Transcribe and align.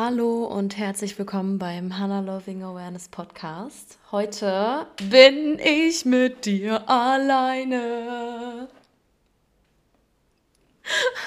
Hallo 0.00 0.44
und 0.44 0.76
herzlich 0.76 1.18
willkommen 1.18 1.58
beim 1.58 1.98
Hannah 1.98 2.20
Loving 2.20 2.62
Awareness 2.62 3.08
Podcast. 3.08 3.98
Heute 4.12 4.86
bin 5.10 5.58
ich 5.58 6.04
mit 6.04 6.46
dir 6.46 6.88
alleine. 6.88 8.68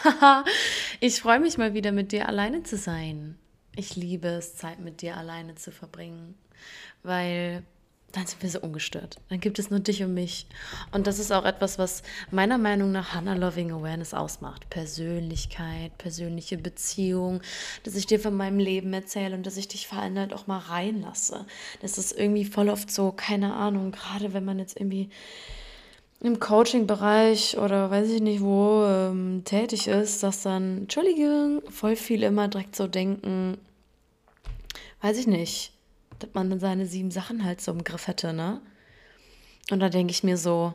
ich 1.02 1.20
freue 1.20 1.42
mich 1.42 1.58
mal 1.58 1.74
wieder 1.74 1.92
mit 1.92 2.14
dir 2.14 2.30
alleine 2.30 2.64
zu 2.64 2.78
sein. 2.78 3.38
Ich 3.76 3.98
liebe 3.98 4.30
es, 4.30 4.56
Zeit 4.56 4.80
mit 4.80 5.02
dir 5.02 5.18
alleine 5.18 5.56
zu 5.56 5.74
verbringen, 5.74 6.36
weil 7.04 7.64
dann 8.12 8.26
sind 8.26 8.42
wir 8.44 8.50
so 8.50 8.60
ungestört. 8.60 9.18
Dann 9.30 9.40
gibt 9.40 9.60
es 9.60 9.70
nur 9.70 9.80
dich 9.80 10.04
und 10.04 10.14
mich. 10.14 10.46
Und 10.92 11.08
das 11.08 11.20
ist 11.20 11.32
auch 11.32 11.46
etwas, 11.46 11.80
was 11.80 12.04
meiner 12.30 12.58
Meinung 12.58 12.92
nach 12.92 13.14
Hannah 13.14 13.36
Loving 13.36 13.72
Awareness 13.72 14.14
ausmacht. 14.14 14.70
Persönlichkeit, 14.70 15.98
persönliche 15.98 16.58
Beziehung, 16.58 17.42
dass 17.84 17.96
ich 17.96 18.06
dir 18.06 18.20
von 18.20 18.36
meinem 18.36 18.60
Leben 18.60 18.94
erzähle 18.94 19.36
und 19.36 19.46
dass 19.46 19.58
ich 19.58 19.68
dich 19.68 19.88
vor 19.88 20.00
allem 20.00 20.18
halt 20.18 20.34
auch 20.34 20.48
mal 20.48 20.60
reinlasse. 20.60 21.46
Das 21.82 21.98
ist 21.98 22.12
irgendwie 22.12 22.46
voll 22.46 22.70
oft 22.70 22.92
so, 22.92 23.12
keine 23.12 23.54
Ahnung, 23.54 23.92
gerade 23.92 24.34
wenn 24.34 24.46
man 24.46 24.60
jetzt 24.60 24.78
irgendwie 24.78 25.10
im 26.20 26.40
Coaching-Bereich 26.40 27.58
oder 27.58 27.90
weiß 27.90 28.10
ich 28.10 28.22
nicht 28.22 28.42
wo 28.42 28.86
ähm, 28.86 29.42
tätig 29.44 29.88
ist, 29.88 30.22
dass 30.22 30.44
dann, 30.44 30.80
Entschuldigung, 30.80 31.64
voll 31.70 31.96
viel 31.96 32.22
immer 32.24 32.48
direkt 32.48 32.76
so 32.76 32.88
denken, 32.88 33.58
weiß 35.02 35.18
ich 35.18 35.28
nicht 35.28 35.74
dass 36.24 36.34
man 36.34 36.50
dann 36.50 36.60
seine 36.60 36.86
sieben 36.86 37.12
Sachen 37.12 37.44
halt 37.44 37.62
so 37.62 37.72
im 37.72 37.84
Griff 37.84 38.08
hätte, 38.08 38.34
ne? 38.34 38.62
Und 39.70 39.80
da 39.80 39.90
denke 39.90 40.12
ich 40.12 40.24
mir 40.24 40.38
so, 40.38 40.74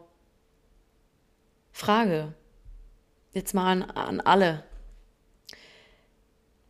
Frage, 1.73 2.33
jetzt 3.33 3.53
mal 3.55 3.71
an, 3.71 3.83
an 3.83 4.21
alle. 4.21 4.65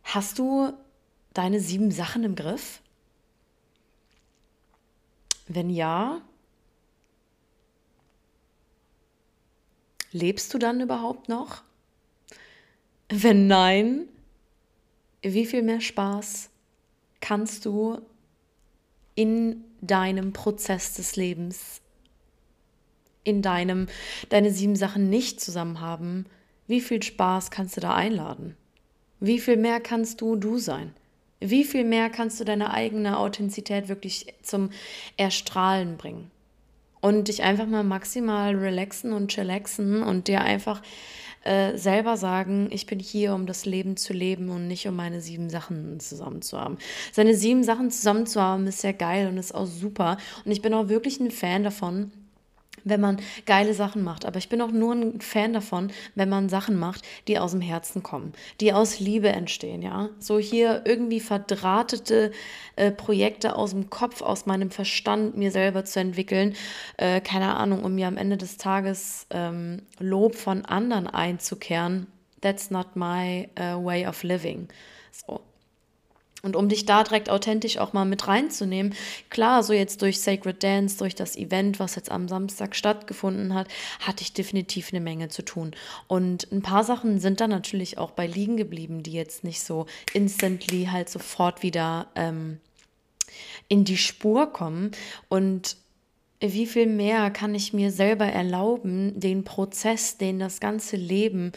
Hast 0.03 0.39
du 0.39 0.73
deine 1.33 1.59
sieben 1.59 1.91
Sachen 1.91 2.23
im 2.23 2.35
Griff? 2.35 2.81
Wenn 5.47 5.69
ja, 5.69 6.21
lebst 10.11 10.53
du 10.53 10.57
dann 10.57 10.81
überhaupt 10.81 11.29
noch? 11.29 11.63
Wenn 13.09 13.47
nein, 13.47 14.09
wie 15.21 15.45
viel 15.45 15.61
mehr 15.61 15.79
Spaß 15.79 16.49
kannst 17.21 17.65
du 17.65 18.01
in 19.17 19.63
deinem 19.81 20.31
Prozess 20.31 20.93
des 20.93 21.15
Lebens, 21.15 21.81
in 23.23 23.41
deinem, 23.41 23.87
deine 24.29 24.51
sieben 24.51 24.75
Sachen 24.75 25.09
nicht 25.09 25.41
zusammen 25.41 25.81
haben, 25.81 26.27
wie 26.67 26.81
viel 26.81 27.01
Spaß 27.01 27.49
kannst 27.49 27.75
du 27.75 27.81
da 27.81 27.95
einladen? 27.95 28.55
Wie 29.19 29.39
viel 29.39 29.57
mehr 29.57 29.79
kannst 29.79 30.21
du 30.21 30.35
du 30.35 30.59
sein? 30.59 30.93
Wie 31.39 31.63
viel 31.63 31.83
mehr 31.83 32.11
kannst 32.11 32.39
du 32.39 32.43
deine 32.43 32.71
eigene 32.71 33.17
Authentizität 33.17 33.89
wirklich 33.89 34.33
zum 34.43 34.69
Erstrahlen 35.17 35.97
bringen? 35.97 36.29
Und 36.99 37.27
dich 37.27 37.43
einfach 37.43 37.67
mal 37.67 37.83
maximal 37.83 38.55
relaxen 38.55 39.13
und 39.13 39.29
chillaxen 39.29 40.03
und 40.03 40.27
dir 40.27 40.41
einfach 40.41 40.81
äh, 41.43 41.77
selber 41.77 42.17
sagen, 42.17 42.67
ich 42.71 42.85
bin 42.87 42.99
hier, 42.99 43.33
um 43.33 43.45
das 43.45 43.65
Leben 43.65 43.95
zu 43.95 44.13
leben 44.13 44.49
und 44.49 44.67
nicht 44.67 44.87
um 44.87 44.95
meine 44.95 45.21
sieben 45.21 45.49
Sachen 45.49 45.99
zusammen 45.99 46.41
zu 46.41 46.59
haben. 46.59 46.77
Seine 47.13 47.35
sieben 47.35 47.63
Sachen 47.63 47.89
zusammen 47.89 48.25
zu 48.25 48.41
haben 48.41 48.67
ist 48.67 48.81
sehr 48.81 48.93
geil 48.93 49.27
und 49.27 49.37
ist 49.37 49.55
auch 49.55 49.65
super. 49.65 50.17
Und 50.43 50.51
ich 50.51 50.61
bin 50.61 50.73
auch 50.73 50.89
wirklich 50.89 51.19
ein 51.19 51.31
Fan 51.31 51.63
davon, 51.63 52.11
wenn 52.83 53.01
man 53.01 53.17
geile 53.45 53.73
Sachen 53.73 54.03
macht. 54.03 54.25
Aber 54.25 54.37
ich 54.37 54.49
bin 54.49 54.61
auch 54.61 54.71
nur 54.71 54.93
ein 54.93 55.21
Fan 55.21 55.53
davon, 55.53 55.91
wenn 56.15 56.29
man 56.29 56.49
Sachen 56.49 56.77
macht, 56.77 57.03
die 57.27 57.39
aus 57.39 57.51
dem 57.51 57.61
Herzen 57.61 58.03
kommen, 58.03 58.33
die 58.61 58.73
aus 58.73 58.99
Liebe 58.99 59.29
entstehen, 59.29 59.81
ja. 59.81 60.09
So 60.19 60.39
hier 60.39 60.83
irgendwie 60.85 61.19
verdrahtete 61.19 62.31
äh, 62.75 62.91
Projekte 62.91 63.55
aus 63.55 63.71
dem 63.71 63.89
Kopf, 63.89 64.21
aus 64.21 64.45
meinem 64.45 64.71
Verstand 64.71 65.37
mir 65.37 65.51
selber 65.51 65.85
zu 65.85 65.99
entwickeln, 65.99 66.55
äh, 66.97 67.21
keine 67.21 67.55
Ahnung, 67.55 67.83
um 67.83 67.95
mir 67.95 68.07
am 68.07 68.17
Ende 68.17 68.37
des 68.37 68.57
Tages 68.57 69.27
ähm, 69.29 69.81
Lob 69.99 70.35
von 70.35 70.65
anderen 70.65 71.07
einzukehren. 71.07 72.07
That's 72.41 72.69
not 72.69 72.95
my 72.95 73.49
uh, 73.59 73.83
way 73.83 74.05
of 74.05 74.23
living. 74.23 74.67
So, 75.11 75.41
und 76.43 76.55
um 76.55 76.69
dich 76.69 76.85
da 76.85 77.03
direkt 77.03 77.29
authentisch 77.29 77.77
auch 77.77 77.93
mal 77.93 78.05
mit 78.05 78.27
reinzunehmen, 78.27 78.93
klar, 79.29 79.63
so 79.63 79.73
jetzt 79.73 80.01
durch 80.01 80.21
Sacred 80.21 80.61
Dance, 80.61 80.97
durch 80.97 81.15
das 81.15 81.35
Event, 81.35 81.79
was 81.79 81.95
jetzt 81.95 82.11
am 82.11 82.27
Samstag 82.27 82.75
stattgefunden 82.75 83.53
hat, 83.53 83.67
hatte 83.99 84.21
ich 84.21 84.33
definitiv 84.33 84.89
eine 84.91 85.01
Menge 85.01 85.29
zu 85.29 85.43
tun. 85.43 85.71
Und 86.07 86.51
ein 86.51 86.61
paar 86.61 86.83
Sachen 86.83 87.19
sind 87.19 87.41
da 87.41 87.47
natürlich 87.47 87.97
auch 87.97 88.11
bei 88.11 88.27
liegen 88.27 88.57
geblieben, 88.57 89.03
die 89.03 89.13
jetzt 89.13 89.43
nicht 89.43 89.61
so 89.61 89.87
instantly 90.13 90.89
halt 90.91 91.09
sofort 91.09 91.63
wieder 91.63 92.07
ähm, 92.15 92.59
in 93.67 93.83
die 93.83 93.97
Spur 93.97 94.53
kommen. 94.53 94.91
Und 95.29 95.77
wie 96.39 96.67
viel 96.67 96.85
mehr 96.85 97.31
kann 97.31 97.55
ich 97.55 97.73
mir 97.73 97.91
selber 97.91 98.25
erlauben, 98.25 99.19
den 99.19 99.43
Prozess, 99.43 100.17
den 100.17 100.37
das 100.37 100.59
ganze 100.59 100.95
Leben 100.95 101.51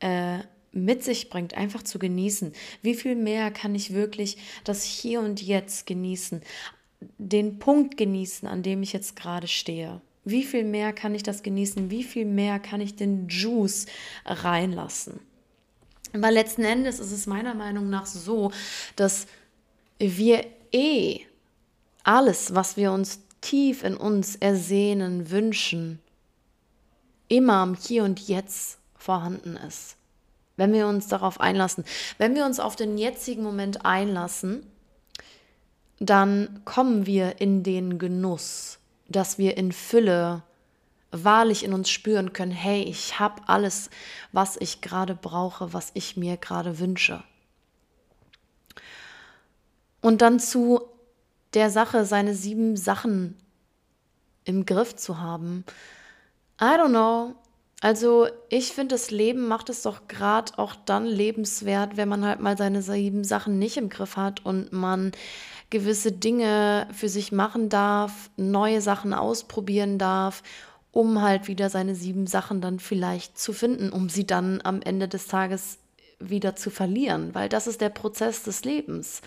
äh, 0.00 0.40
mit 0.74 1.04
sich 1.04 1.30
bringt, 1.30 1.54
einfach 1.54 1.82
zu 1.82 1.98
genießen. 1.98 2.52
Wie 2.82 2.94
viel 2.94 3.14
mehr 3.14 3.50
kann 3.50 3.74
ich 3.74 3.94
wirklich 3.94 4.36
das 4.64 4.82
Hier 4.82 5.20
und 5.20 5.40
Jetzt 5.40 5.86
genießen, 5.86 6.42
den 7.18 7.58
Punkt 7.58 7.96
genießen, 7.96 8.46
an 8.48 8.62
dem 8.62 8.82
ich 8.82 8.92
jetzt 8.92 9.16
gerade 9.16 9.48
stehe? 9.48 10.00
Wie 10.24 10.42
viel 10.42 10.64
mehr 10.64 10.92
kann 10.92 11.14
ich 11.14 11.22
das 11.22 11.42
genießen? 11.42 11.90
Wie 11.90 12.02
viel 12.02 12.24
mehr 12.24 12.58
kann 12.58 12.80
ich 12.80 12.96
den 12.96 13.28
Juice 13.28 13.86
reinlassen? 14.24 15.20
Weil 16.12 16.34
letzten 16.34 16.64
Endes 16.64 16.98
ist 16.98 17.12
es 17.12 17.26
meiner 17.26 17.54
Meinung 17.54 17.90
nach 17.90 18.06
so, 18.06 18.52
dass 18.96 19.26
wir 19.98 20.44
eh 20.72 21.20
alles, 22.04 22.54
was 22.54 22.76
wir 22.76 22.92
uns 22.92 23.20
tief 23.40 23.84
in 23.84 23.96
uns 23.96 24.36
ersehnen, 24.36 25.30
wünschen, 25.30 26.00
immer 27.28 27.54
am 27.54 27.74
Hier 27.74 28.04
und 28.04 28.20
Jetzt 28.28 28.78
vorhanden 28.96 29.56
ist 29.56 29.96
wenn 30.56 30.72
wir 30.72 30.86
uns 30.86 31.08
darauf 31.08 31.40
einlassen. 31.40 31.84
Wenn 32.18 32.34
wir 32.34 32.44
uns 32.44 32.60
auf 32.60 32.76
den 32.76 32.98
jetzigen 32.98 33.42
Moment 33.42 33.84
einlassen, 33.84 34.66
dann 36.00 36.62
kommen 36.64 37.06
wir 37.06 37.40
in 37.40 37.62
den 37.62 37.98
Genuss, 37.98 38.78
dass 39.08 39.38
wir 39.38 39.56
in 39.56 39.72
Fülle 39.72 40.42
wahrlich 41.10 41.64
in 41.64 41.72
uns 41.72 41.90
spüren 41.90 42.32
können, 42.32 42.50
hey, 42.50 42.82
ich 42.82 43.20
habe 43.20 43.42
alles, 43.46 43.88
was 44.32 44.56
ich 44.56 44.80
gerade 44.80 45.14
brauche, 45.14 45.72
was 45.72 45.90
ich 45.94 46.16
mir 46.16 46.36
gerade 46.36 46.80
wünsche. 46.80 47.22
Und 50.00 50.22
dann 50.22 50.40
zu 50.40 50.80
der 51.54 51.70
Sache, 51.70 52.04
seine 52.04 52.34
sieben 52.34 52.76
Sachen 52.76 53.36
im 54.44 54.66
Griff 54.66 54.96
zu 54.96 55.20
haben. 55.20 55.64
I 56.60 56.64
don't 56.64 56.88
know, 56.88 57.34
also 57.80 58.28
ich 58.48 58.72
finde, 58.72 58.94
das 58.94 59.10
Leben 59.10 59.46
macht 59.46 59.68
es 59.68 59.82
doch 59.82 60.08
gerade 60.08 60.58
auch 60.58 60.74
dann 60.86 61.04
lebenswert, 61.04 61.96
wenn 61.96 62.08
man 62.08 62.24
halt 62.24 62.40
mal 62.40 62.56
seine 62.56 62.82
sieben 62.82 63.24
Sachen 63.24 63.58
nicht 63.58 63.76
im 63.76 63.88
Griff 63.88 64.16
hat 64.16 64.44
und 64.44 64.72
man 64.72 65.12
gewisse 65.70 66.12
Dinge 66.12 66.88
für 66.92 67.08
sich 67.08 67.32
machen 67.32 67.68
darf, 67.68 68.30
neue 68.36 68.80
Sachen 68.80 69.12
ausprobieren 69.12 69.98
darf, 69.98 70.42
um 70.92 71.20
halt 71.20 71.48
wieder 71.48 71.68
seine 71.68 71.94
sieben 71.94 72.26
Sachen 72.26 72.60
dann 72.60 72.78
vielleicht 72.78 73.38
zu 73.38 73.52
finden, 73.52 73.90
um 73.90 74.08
sie 74.08 74.26
dann 74.26 74.60
am 74.62 74.80
Ende 74.80 75.08
des 75.08 75.26
Tages 75.26 75.78
wieder 76.20 76.54
zu 76.56 76.70
verlieren, 76.70 77.34
weil 77.34 77.48
das 77.48 77.66
ist 77.66 77.80
der 77.80 77.88
Prozess 77.88 78.44
des 78.44 78.64
Lebens. 78.64 79.20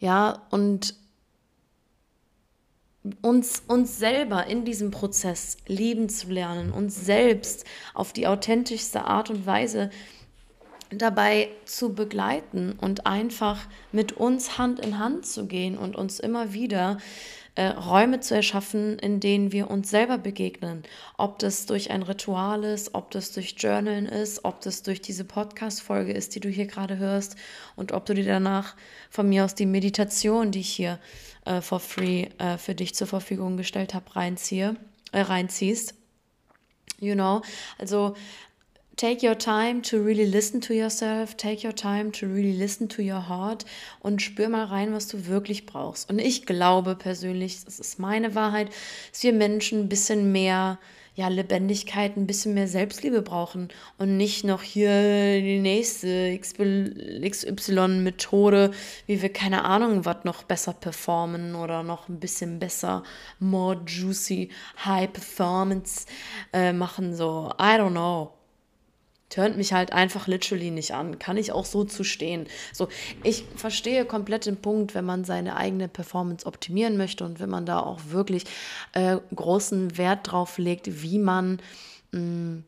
Ja, 0.00 0.42
und 0.50 0.94
uns, 3.22 3.62
uns 3.66 3.98
selber 3.98 4.46
in 4.46 4.64
diesem 4.64 4.90
Prozess 4.90 5.56
lieben 5.66 6.08
zu 6.08 6.28
lernen, 6.28 6.72
uns 6.72 7.04
selbst 7.04 7.64
auf 7.94 8.12
die 8.12 8.26
authentischste 8.26 9.04
Art 9.04 9.30
und 9.30 9.46
Weise 9.46 9.90
dabei 10.90 11.48
zu 11.64 11.94
begleiten 11.94 12.72
und 12.80 13.06
einfach 13.06 13.66
mit 13.92 14.12
uns 14.12 14.58
Hand 14.58 14.80
in 14.80 14.98
Hand 14.98 15.26
zu 15.26 15.46
gehen 15.46 15.76
und 15.76 15.96
uns 15.96 16.18
immer 16.18 16.54
wieder 16.54 16.98
äh, 17.56 17.66
Räume 17.66 18.20
zu 18.20 18.34
erschaffen, 18.34 18.98
in 18.98 19.20
denen 19.20 19.52
wir 19.52 19.68
uns 19.70 19.90
selber 19.90 20.16
begegnen. 20.16 20.84
Ob 21.18 21.38
das 21.40 21.66
durch 21.66 21.90
ein 21.90 22.02
Ritual 22.02 22.64
ist, 22.64 22.94
ob 22.94 23.10
das 23.10 23.32
durch 23.32 23.56
Journalen 23.58 24.06
ist, 24.06 24.44
ob 24.44 24.60
das 24.60 24.82
durch 24.82 25.02
diese 25.02 25.24
Podcast-Folge 25.24 26.12
ist, 26.12 26.34
die 26.34 26.40
du 26.40 26.48
hier 26.48 26.66
gerade 26.66 26.98
hörst 26.98 27.36
und 27.76 27.92
ob 27.92 28.06
du 28.06 28.14
dir 28.14 28.24
danach 28.24 28.74
von 29.10 29.28
mir 29.28 29.44
aus 29.44 29.54
die 29.54 29.66
Meditation, 29.66 30.52
die 30.52 30.60
ich 30.60 30.70
hier 30.70 30.92
äh, 30.92 31.27
for 31.60 31.80
free 31.80 32.28
äh, 32.38 32.58
für 32.58 32.74
dich 32.74 32.94
zur 32.94 33.06
Verfügung 33.06 33.56
gestellt 33.56 33.94
habe, 33.94 34.14
reinziehe, 34.14 34.76
äh, 35.12 35.20
reinziehst. 35.20 35.94
You 37.00 37.14
know, 37.14 37.42
also 37.78 38.16
take 38.96 39.24
your 39.24 39.38
time 39.38 39.80
to 39.82 39.96
really 39.98 40.24
listen 40.24 40.60
to 40.60 40.74
yourself, 40.74 41.36
take 41.36 41.64
your 41.64 41.74
time 41.74 42.10
to 42.12 42.26
really 42.26 42.52
listen 42.52 42.88
to 42.88 43.00
your 43.00 43.28
heart 43.28 43.64
und 44.00 44.20
spür 44.20 44.48
mal 44.48 44.64
rein, 44.64 44.92
was 44.92 45.06
du 45.06 45.26
wirklich 45.26 45.64
brauchst. 45.64 46.10
Und 46.10 46.18
ich 46.18 46.44
glaube 46.44 46.96
persönlich, 46.96 47.64
das 47.64 47.78
ist 47.78 47.98
meine 47.98 48.34
Wahrheit, 48.34 48.70
dass 49.12 49.22
wir 49.22 49.32
Menschen 49.32 49.82
ein 49.82 49.88
bisschen 49.88 50.32
mehr 50.32 50.78
ja, 51.18 51.26
Lebendigkeit 51.26 52.16
ein 52.16 52.28
bisschen 52.28 52.54
mehr 52.54 52.68
Selbstliebe 52.68 53.22
brauchen 53.22 53.70
und 53.98 54.16
nicht 54.16 54.44
noch 54.44 54.62
hier 54.62 55.40
die 55.40 55.58
nächste 55.58 56.38
XY-Methode, 56.38 58.70
wie 59.06 59.20
wir 59.20 59.32
keine 59.32 59.64
Ahnung, 59.64 60.04
was 60.04 60.22
noch 60.22 60.44
besser 60.44 60.74
performen 60.74 61.56
oder 61.56 61.82
noch 61.82 62.08
ein 62.08 62.20
bisschen 62.20 62.60
besser, 62.60 63.02
more 63.40 63.80
juicy, 63.84 64.50
high 64.84 65.12
performance 65.12 66.06
äh, 66.52 66.72
machen. 66.72 67.16
So, 67.16 67.50
I 67.58 67.76
don't 67.76 67.90
know 67.90 68.37
turnt 69.28 69.56
mich 69.56 69.72
halt 69.72 69.92
einfach 69.92 70.26
literally 70.26 70.70
nicht 70.70 70.92
an. 70.92 71.18
Kann 71.18 71.36
ich 71.36 71.52
auch 71.52 71.64
so 71.64 71.84
zu 71.84 72.04
stehen. 72.04 72.46
So, 72.72 72.88
ich 73.22 73.44
verstehe 73.56 74.04
komplett 74.04 74.46
den 74.46 74.56
Punkt, 74.56 74.94
wenn 74.94 75.04
man 75.04 75.24
seine 75.24 75.56
eigene 75.56 75.88
Performance 75.88 76.46
optimieren 76.46 76.96
möchte 76.96 77.24
und 77.24 77.40
wenn 77.40 77.50
man 77.50 77.66
da 77.66 77.80
auch 77.80 78.00
wirklich 78.08 78.44
äh, 78.92 79.18
großen 79.34 79.98
Wert 79.98 80.30
drauf 80.30 80.58
legt, 80.58 81.02
wie 81.02 81.18
man 81.18 81.60
mh, 82.12 82.20
mm, 82.20 82.64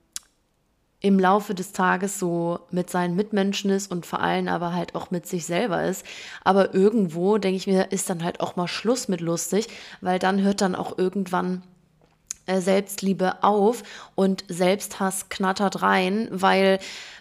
im 1.02 1.18
Laufe 1.18 1.54
des 1.54 1.72
Tages 1.72 2.18
so 2.18 2.60
mit 2.70 2.90
seinen 2.90 3.16
Mitmenschen 3.16 3.70
ist 3.70 3.90
und 3.90 4.04
vor 4.04 4.20
allem 4.20 4.48
aber 4.48 4.74
halt 4.74 4.94
auch 4.94 5.10
mit 5.10 5.26
sich 5.26 5.46
selber 5.46 5.84
ist. 5.84 6.04
Aber 6.44 6.74
irgendwo, 6.74 7.38
denke 7.38 7.56
ich 7.56 7.66
mir, 7.66 7.90
ist 7.90 8.10
dann 8.10 8.22
halt 8.22 8.40
auch 8.40 8.56
mal 8.56 8.68
Schluss 8.68 9.08
mit 9.08 9.22
lustig, 9.22 9.68
weil 10.02 10.18
dann 10.18 10.42
hört 10.42 10.60
dann 10.60 10.74
auch 10.74 10.98
irgendwann 10.98 11.62
Selbstliebe 12.58 13.42
auf. 13.42 13.82
Und 14.14 14.44
Selbsthass 14.48 15.28
knattert 15.28 15.82
rein, 15.82 16.28
weil 16.30 16.78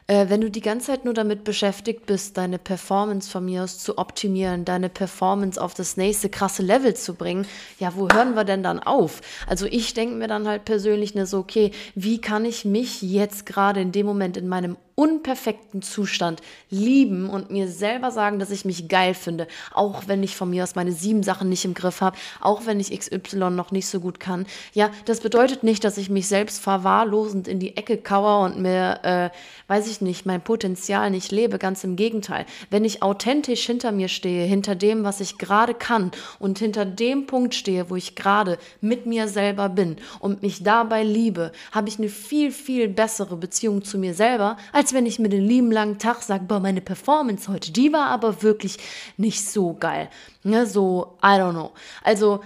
äh, 0.10 0.28
wenn 0.28 0.42
du 0.42 0.50
die 0.50 0.62
ganze 0.62 0.88
Zeit 0.88 1.06
nur 1.06 1.14
damit 1.14 1.44
beschäftigt 1.44 2.08
bist, 2.08 2.36
deine 2.36 2.58
Performance 2.58 3.30
von 3.30 3.46
mir 3.46 3.64
aus 3.64 3.78
zu 3.78 4.00
optimieren, 4.00 4.66
deine 4.66 4.90
Performance 4.90 5.62
auf 5.62 5.76
das 5.76 5.98
nächste 5.98 6.30
krasse 6.30 6.64
Level 6.64 6.96
zu 6.96 7.14
bringen, 7.14 7.46
ja, 7.78 7.96
wo 7.96 8.10
hören 8.12 8.34
wir 8.34 8.44
denn 8.44 8.64
dann 8.64 8.80
auf? 8.80 9.22
Also 9.46 9.68
ich 9.68 9.94
denke 9.94 10.16
mir 10.16 10.28
dann 10.28 10.48
halt 10.48 10.66
persönlich 10.66 11.14
ne, 11.14 11.28
so, 11.28 11.38
okay, 11.38 11.72
wie 11.94 12.20
kann 12.20 12.44
ich 12.44 12.66
mich 12.66 13.04
jetzt 13.04 13.46
gerade 13.46 13.82
in 13.82 13.92
dem 13.92 14.08
Moment 14.08 14.36
in 14.36 14.48
meinem 14.48 14.78
unperfekten 15.00 15.82
Zustand 15.82 16.42
lieben 16.70 17.30
und 17.30 17.52
mir 17.52 17.70
selber 17.70 18.12
sagen, 18.12 18.38
dass 18.38 18.52
ich 18.52 18.66
mich 18.66 18.90
geil 18.90 19.14
finde, 19.14 19.48
auch 19.74 20.08
wenn 20.08 20.22
ich 20.24 20.36
von 20.36 20.50
mir 20.50 20.64
aus 20.64 20.76
meine 20.76 20.92
sieben 20.92 21.24
Sachen 21.24 21.48
nicht 21.48 21.64
im 21.64 21.74
Griff 21.74 22.02
habe, 22.02 22.18
auch 22.42 22.66
wenn 22.66 22.82
ich 22.82 22.92
XY 22.92 23.52
noch 23.52 23.72
nicht 23.72 23.88
so 23.88 24.02
gut 24.02 24.20
kann. 24.20 24.46
Ja, 24.74 24.90
das 25.06 25.22
bedeutet 25.22 25.64
nicht, 25.64 25.86
dass 25.86 25.98
ich 25.98 26.10
mich 26.10 26.28
selbst 26.28 26.62
verwahrlosend 26.62 27.48
in 27.48 27.60
die 27.60 27.78
Ecke 27.78 27.96
kauer 27.96 28.44
und 28.44 28.60
mir, 28.60 29.00
äh, 29.04 29.30
weiß 29.70 29.90
ich 29.90 29.99
nicht, 30.02 30.26
mein 30.26 30.42
Potenzial 30.42 31.12
nicht 31.12 31.32
lebe. 31.32 31.58
Ganz 31.58 31.84
im 31.84 31.96
Gegenteil. 31.96 32.46
Wenn 32.70 32.86
ich 32.86 33.04
authentisch 33.04 33.66
hinter 33.66 33.92
mir 33.92 34.08
stehe, 34.08 34.46
hinter 34.46 34.76
dem, 34.76 35.04
was 35.04 35.20
ich 35.20 35.38
gerade 35.38 35.74
kann 35.74 36.12
und 36.40 36.60
hinter 36.60 36.86
dem 36.86 37.26
Punkt 37.26 37.56
stehe, 37.56 37.90
wo 37.90 37.96
ich 37.96 38.16
gerade 38.16 38.58
mit 38.82 39.06
mir 39.06 39.28
selber 39.28 39.70
bin 39.70 39.98
und 40.20 40.42
mich 40.42 40.64
dabei 40.64 41.04
liebe, 41.04 41.52
habe 41.72 41.90
ich 41.90 42.00
eine 42.00 42.10
viel, 42.10 42.52
viel 42.52 42.88
bessere 42.88 43.38
Beziehung 43.38 43.84
zu 43.84 43.98
mir 43.98 44.14
selber, 44.14 44.58
als 44.72 44.94
wenn 44.94 45.06
ich 45.06 45.20
mir 45.20 45.30
den 45.30 45.46
lieben 45.46 45.72
langen 45.72 46.00
Tag 46.00 46.22
sage, 46.22 46.46
boah, 46.46 46.60
meine 46.60 46.82
Performance 46.82 47.52
heute, 47.52 47.72
die 47.72 47.94
war 47.94 48.08
aber 48.08 48.42
wirklich 48.44 48.78
nicht 49.18 49.46
so 49.46 49.74
geil. 49.74 50.10
Ne, 50.44 50.66
so, 50.66 51.18
I 51.22 51.38
don't 51.38 51.52
know. 51.52 51.72
Also, 52.04 52.42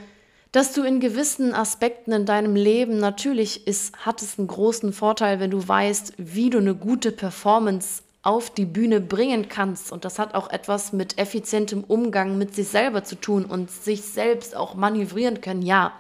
dass 0.54 0.72
du 0.72 0.84
in 0.84 1.00
gewissen 1.00 1.54
Aspekten 1.54 2.12
in 2.12 2.26
deinem 2.28 2.56
Leben 2.56 3.00
natürlich 3.00 3.66
ist, 3.68 3.98
hat 4.06 4.22
es 4.22 4.38
einen 4.38 4.48
großen 4.48 4.94
Vorteil, 4.94 5.40
wenn 5.40 5.50
du 5.50 5.68
weißt, 5.68 6.14
wie 6.18 6.52
du 6.52 6.60
eine 6.60 6.76
gute 6.76 7.12
Performance 7.12 8.04
auf 8.22 8.52
die 8.52 8.66
Bühne 8.66 9.02
bringen 9.02 9.50
kannst. 9.50 9.92
Und 9.92 10.06
das 10.06 10.20
hat 10.20 10.36
auch 10.36 10.52
etwas 10.52 10.94
mit 10.94 11.18
effizientem 11.18 11.84
Umgang 11.84 12.38
mit 12.38 12.54
sich 12.54 12.68
selber 12.68 13.04
zu 13.04 13.16
tun 13.16 13.46
und 13.46 13.72
sich 13.72 14.04
selbst 14.04 14.56
auch 14.56 14.76
manövrieren 14.76 15.42
können. 15.42 15.64
Ja, 15.64 15.92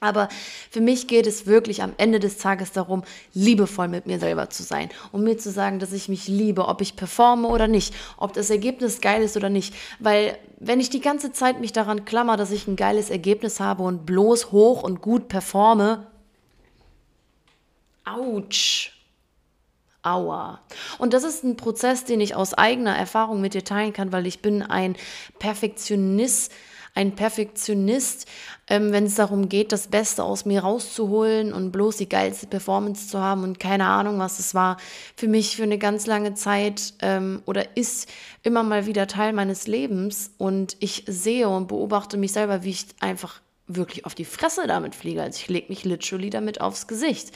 aber 0.00 0.28
für 0.70 0.80
mich 0.80 1.08
geht 1.08 1.26
es 1.26 1.46
wirklich 1.46 1.82
am 1.82 1.92
Ende 1.96 2.20
des 2.20 2.38
Tages 2.38 2.70
darum, 2.70 3.02
liebevoll 3.34 3.88
mit 3.88 4.06
mir 4.06 4.20
selber 4.20 4.48
zu 4.48 4.62
sein 4.62 4.90
und 5.10 5.24
mir 5.24 5.38
zu 5.38 5.50
sagen, 5.50 5.80
dass 5.80 5.92
ich 5.92 6.08
mich 6.08 6.28
liebe, 6.28 6.68
ob 6.68 6.80
ich 6.80 6.94
performe 6.94 7.48
oder 7.48 7.66
nicht, 7.66 7.94
ob 8.16 8.32
das 8.32 8.50
Ergebnis 8.50 9.00
geil 9.00 9.22
ist 9.22 9.36
oder 9.36 9.48
nicht. 9.48 9.74
Weil 9.98 10.38
wenn 10.60 10.78
ich 10.78 10.90
die 10.90 11.00
ganze 11.00 11.32
Zeit 11.32 11.60
mich 11.60 11.72
daran 11.72 12.04
klammer, 12.04 12.36
dass 12.36 12.52
ich 12.52 12.68
ein 12.68 12.76
geiles 12.76 13.10
Ergebnis 13.10 13.58
habe 13.58 13.82
und 13.82 14.06
bloß 14.06 14.52
hoch 14.52 14.82
und 14.82 15.02
gut 15.02 15.28
performe, 15.28 16.06
ouch. 18.04 18.92
Aua. 20.04 20.60
Und 20.98 21.12
das 21.12 21.24
ist 21.24 21.42
ein 21.42 21.56
Prozess, 21.56 22.04
den 22.04 22.20
ich 22.20 22.36
aus 22.36 22.54
eigener 22.54 22.96
Erfahrung 22.96 23.40
mit 23.40 23.54
dir 23.54 23.64
teilen 23.64 23.92
kann, 23.92 24.12
weil 24.12 24.28
ich 24.28 24.40
bin 24.40 24.62
ein 24.62 24.96
Perfektionist 25.40 26.52
ein 26.98 27.14
Perfektionist, 27.14 28.26
ähm, 28.66 28.90
wenn 28.90 29.04
es 29.04 29.14
darum 29.14 29.48
geht, 29.48 29.70
das 29.70 29.86
Beste 29.86 30.24
aus 30.24 30.44
mir 30.44 30.62
rauszuholen 30.62 31.52
und 31.52 31.70
bloß 31.70 31.98
die 31.98 32.08
geilste 32.08 32.48
Performance 32.48 33.06
zu 33.06 33.20
haben 33.20 33.44
und 33.44 33.60
keine 33.60 33.86
Ahnung, 33.86 34.18
was 34.18 34.40
es 34.40 34.52
war. 34.52 34.78
Für 35.14 35.28
mich 35.28 35.56
für 35.56 35.62
eine 35.62 35.78
ganz 35.78 36.06
lange 36.06 36.34
Zeit 36.34 36.94
ähm, 37.00 37.40
oder 37.46 37.76
ist 37.76 38.08
immer 38.42 38.64
mal 38.64 38.86
wieder 38.86 39.06
Teil 39.06 39.32
meines 39.32 39.68
Lebens 39.68 40.32
und 40.38 40.76
ich 40.80 41.04
sehe 41.06 41.48
und 41.48 41.68
beobachte 41.68 42.16
mich 42.16 42.32
selber, 42.32 42.64
wie 42.64 42.70
ich 42.70 42.86
einfach 42.98 43.40
wirklich 43.68 44.04
auf 44.04 44.16
die 44.16 44.24
Fresse 44.24 44.66
damit 44.66 44.96
fliege. 44.96 45.22
Also 45.22 45.38
ich 45.40 45.48
lege 45.48 45.68
mich 45.68 45.84
literally 45.84 46.30
damit 46.30 46.60
aufs 46.60 46.88
Gesicht. 46.88 47.30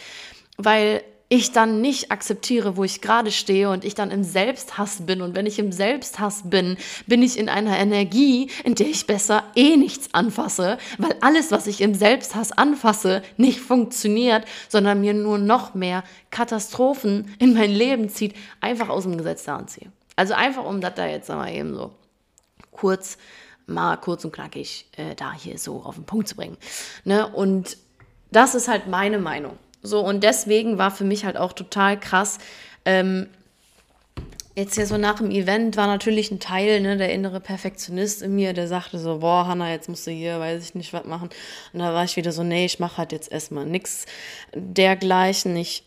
Weil 0.56 1.02
ich 1.32 1.50
dann 1.50 1.80
nicht 1.80 2.12
akzeptiere, 2.12 2.76
wo 2.76 2.84
ich 2.84 3.00
gerade 3.00 3.32
stehe 3.32 3.70
und 3.70 3.86
ich 3.86 3.94
dann 3.94 4.10
im 4.10 4.22
Selbsthass 4.22 5.06
bin. 5.06 5.22
Und 5.22 5.34
wenn 5.34 5.46
ich 5.46 5.58
im 5.58 5.72
Selbsthass 5.72 6.42
bin, 6.44 6.76
bin 7.06 7.22
ich 7.22 7.38
in 7.38 7.48
einer 7.48 7.78
Energie, 7.78 8.50
in 8.64 8.74
der 8.74 8.88
ich 8.88 9.06
besser 9.06 9.42
eh 9.54 9.78
nichts 9.78 10.12
anfasse, 10.12 10.76
weil 10.98 11.16
alles, 11.22 11.50
was 11.50 11.66
ich 11.66 11.80
im 11.80 11.94
Selbsthass 11.94 12.52
anfasse, 12.52 13.22
nicht 13.38 13.60
funktioniert, 13.60 14.44
sondern 14.68 15.00
mir 15.00 15.14
nur 15.14 15.38
noch 15.38 15.72
mehr 15.72 16.04
Katastrophen 16.30 17.34
in 17.38 17.54
mein 17.54 17.70
Leben 17.70 18.10
zieht, 18.10 18.34
einfach 18.60 18.90
aus 18.90 19.04
dem 19.04 19.16
Gesetz 19.16 19.44
da 19.44 19.56
anziehe. 19.56 19.90
Also 20.16 20.34
einfach, 20.34 20.66
um 20.66 20.82
das 20.82 20.96
da 20.96 21.06
jetzt 21.06 21.30
mal 21.30 21.50
eben 21.50 21.74
so 21.74 21.92
kurz, 22.72 23.16
mal 23.64 23.96
kurz 23.96 24.26
und 24.26 24.32
knackig 24.32 24.86
äh, 24.98 25.14
da 25.14 25.32
hier 25.32 25.56
so 25.56 25.82
auf 25.82 25.94
den 25.94 26.04
Punkt 26.04 26.28
zu 26.28 26.36
bringen. 26.36 26.58
Ne? 27.04 27.26
Und 27.26 27.78
das 28.30 28.54
ist 28.54 28.68
halt 28.68 28.86
meine 28.86 29.18
Meinung. 29.18 29.56
So, 29.82 30.00
und 30.00 30.22
deswegen 30.22 30.78
war 30.78 30.90
für 30.90 31.04
mich 31.04 31.24
halt 31.24 31.36
auch 31.36 31.52
total 31.52 31.98
krass. 31.98 32.38
Ähm, 32.84 33.28
jetzt 34.54 34.74
hier 34.74 34.86
so 34.86 34.96
nach 34.96 35.16
dem 35.16 35.30
Event 35.30 35.76
war 35.76 35.86
natürlich 35.86 36.30
ein 36.30 36.40
Teil, 36.40 36.80
ne, 36.80 36.96
der 36.96 37.12
innere 37.12 37.40
Perfektionist 37.40 38.22
in 38.22 38.34
mir, 38.34 38.52
der 38.52 38.68
sagte 38.68 38.98
so, 38.98 39.18
boah, 39.18 39.46
Hanna, 39.46 39.70
jetzt 39.70 39.88
musst 39.88 40.06
du 40.06 40.10
hier, 40.10 40.38
weiß 40.38 40.62
ich 40.62 40.74
nicht, 40.74 40.92
was 40.92 41.04
machen. 41.04 41.30
Und 41.72 41.80
da 41.80 41.94
war 41.94 42.04
ich 42.04 42.16
wieder 42.16 42.32
so, 42.32 42.42
nee, 42.42 42.64
ich 42.64 42.78
mache 42.78 42.98
halt 42.98 43.12
jetzt 43.12 43.32
erstmal 43.32 43.66
nichts 43.66 44.06
dergleichen. 44.54 45.56
Ich 45.56 45.84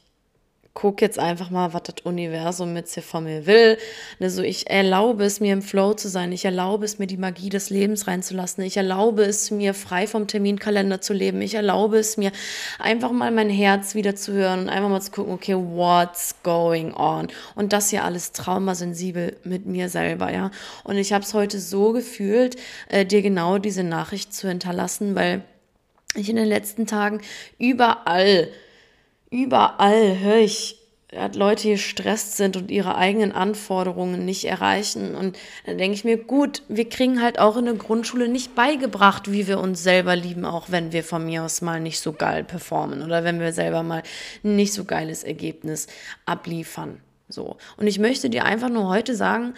guck 0.75 1.01
jetzt 1.01 1.17
einfach 1.17 1.49
mal, 1.49 1.73
was 1.73 1.83
das 1.83 1.95
Universum 2.03 2.75
jetzt 2.75 2.93
hier 2.93 3.01
von 3.01 3.23
mir 3.23 3.45
will. 3.45 3.77
Also 4.19 4.43
ich 4.43 4.69
erlaube 4.69 5.23
es 5.23 5.39
mir 5.39 5.53
im 5.53 5.61
Flow 5.61 5.93
zu 5.93 6.09
sein. 6.09 6.33
Ich 6.33 6.43
erlaube 6.43 6.83
es 6.83 6.99
mir 6.99 7.07
die 7.07 7.15
Magie 7.15 7.47
des 7.47 7.69
Lebens 7.69 8.07
reinzulassen. 8.07 8.61
Ich 8.65 8.75
erlaube 8.75 9.23
es 9.23 9.51
mir 9.51 9.73
frei 9.73 10.05
vom 10.05 10.27
Terminkalender 10.27 10.99
zu 10.99 11.13
leben. 11.13 11.41
Ich 11.41 11.55
erlaube 11.55 11.97
es 11.97 12.17
mir 12.17 12.33
einfach 12.77 13.13
mal 13.13 13.31
mein 13.31 13.49
Herz 13.49 13.95
wieder 13.95 14.15
zu 14.15 14.33
hören 14.33 14.63
und 14.63 14.69
einfach 14.69 14.89
mal 14.89 15.01
zu 15.01 15.11
gucken, 15.11 15.33
okay, 15.33 15.55
what's 15.55 16.35
going 16.43 16.93
on? 16.93 17.29
Und 17.55 17.71
das 17.71 17.89
hier 17.89 18.03
alles 18.03 18.33
traumasensibel 18.33 19.37
mit 19.45 19.65
mir 19.65 19.87
selber, 19.87 20.33
ja. 20.33 20.51
Und 20.83 20.97
ich 20.97 21.13
habe 21.13 21.23
es 21.23 21.33
heute 21.33 21.57
so 21.57 21.93
gefühlt, 21.93 22.57
äh, 22.89 23.05
dir 23.05 23.21
genau 23.21 23.59
diese 23.59 23.83
Nachricht 23.83 24.33
zu 24.33 24.49
hinterlassen, 24.49 25.15
weil 25.15 25.41
ich 26.15 26.29
in 26.29 26.35
den 26.35 26.47
letzten 26.47 26.85
Tagen 26.85 27.21
überall 27.57 28.49
überall 29.29 30.19
höre 30.19 30.37
ich, 30.37 30.77
dass 31.09 31.35
Leute 31.35 31.69
gestresst 31.69 32.35
sind 32.35 32.57
und 32.57 32.71
ihre 32.71 32.95
eigenen 32.95 33.31
Anforderungen 33.31 34.25
nicht 34.25 34.45
erreichen. 34.45 35.15
Und 35.15 35.37
dann 35.65 35.77
denke 35.77 35.95
ich 35.95 36.03
mir, 36.03 36.17
gut, 36.17 36.63
wir 36.67 36.89
kriegen 36.89 37.21
halt 37.21 37.39
auch 37.39 37.57
in 37.57 37.65
der 37.65 37.75
Grundschule 37.75 38.27
nicht 38.27 38.55
beigebracht, 38.55 39.31
wie 39.31 39.47
wir 39.47 39.59
uns 39.59 39.81
selber 39.81 40.15
lieben, 40.15 40.45
auch 40.45 40.69
wenn 40.69 40.91
wir 40.91 41.03
von 41.03 41.25
mir 41.25 41.43
aus 41.43 41.61
mal 41.61 41.79
nicht 41.79 41.99
so 41.99 42.11
geil 42.11 42.43
performen 42.43 43.01
oder 43.01 43.23
wenn 43.23 43.39
wir 43.39 43.53
selber 43.53 43.83
mal 43.83 44.03
nicht 44.43 44.73
so 44.73 44.83
geiles 44.83 45.23
Ergebnis 45.23 45.87
abliefern. 46.25 47.01
So. 47.29 47.57
Und 47.77 47.87
ich 47.87 47.99
möchte 47.99 48.29
dir 48.29 48.45
einfach 48.45 48.69
nur 48.69 48.89
heute 48.89 49.15
sagen, 49.15 49.53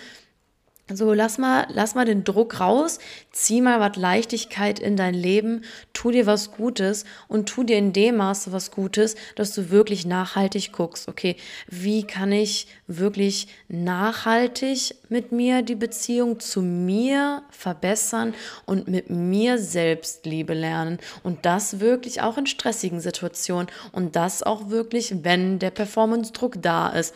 so, 0.94 1.12
lass 1.12 1.38
mal, 1.38 1.68
lass 1.74 1.96
mal 1.96 2.06
den 2.06 2.24
Druck 2.24 2.62
raus, 2.62 3.00
zieh 3.34 3.60
mal 3.60 3.82
was 3.82 3.98
Leichtigkeit 3.98 4.80
in 4.80 4.96
dein 4.96 5.14
Leben, 5.14 5.66
tu 5.92 6.12
dir 6.12 6.26
was 6.26 6.52
Gutes 6.52 7.04
und 7.28 7.50
tu 7.50 7.64
dir 7.64 7.78
in 7.78 7.92
dem 7.92 8.16
Maße 8.18 8.54
was 8.54 8.72
Gutes, 8.72 9.16
dass 9.36 9.54
du 9.54 9.70
wirklich 9.70 10.06
nachhaltig 10.06 10.72
guckst, 10.72 11.10
okay, 11.10 11.36
wie 11.68 12.08
kann 12.08 12.32
ich 12.32 12.68
wirklich 12.88 13.50
nachhaltig 13.68 14.96
mit 15.10 15.34
mir 15.34 15.62
die 15.62 15.76
Beziehung 15.76 16.40
zu 16.40 16.62
mir 16.62 17.44
verbessern 17.50 18.34
und 18.66 18.88
mit 18.88 19.10
mir 19.10 19.58
selbst 19.58 20.26
Liebe 20.26 20.54
lernen? 20.54 21.00
Und 21.22 21.46
das 21.46 21.82
wirklich 21.82 22.22
auch 22.22 22.38
in 22.38 22.48
stressigen 22.48 23.02
Situationen 23.02 23.68
und 23.92 24.16
das 24.16 24.42
auch 24.42 24.70
wirklich, 24.70 25.14
wenn 25.24 25.60
der 25.60 25.72
Performance-Druck 25.72 26.62
da 26.62 26.90
ist. 26.90 27.14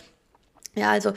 Ja, 0.75 0.91
also 0.91 1.13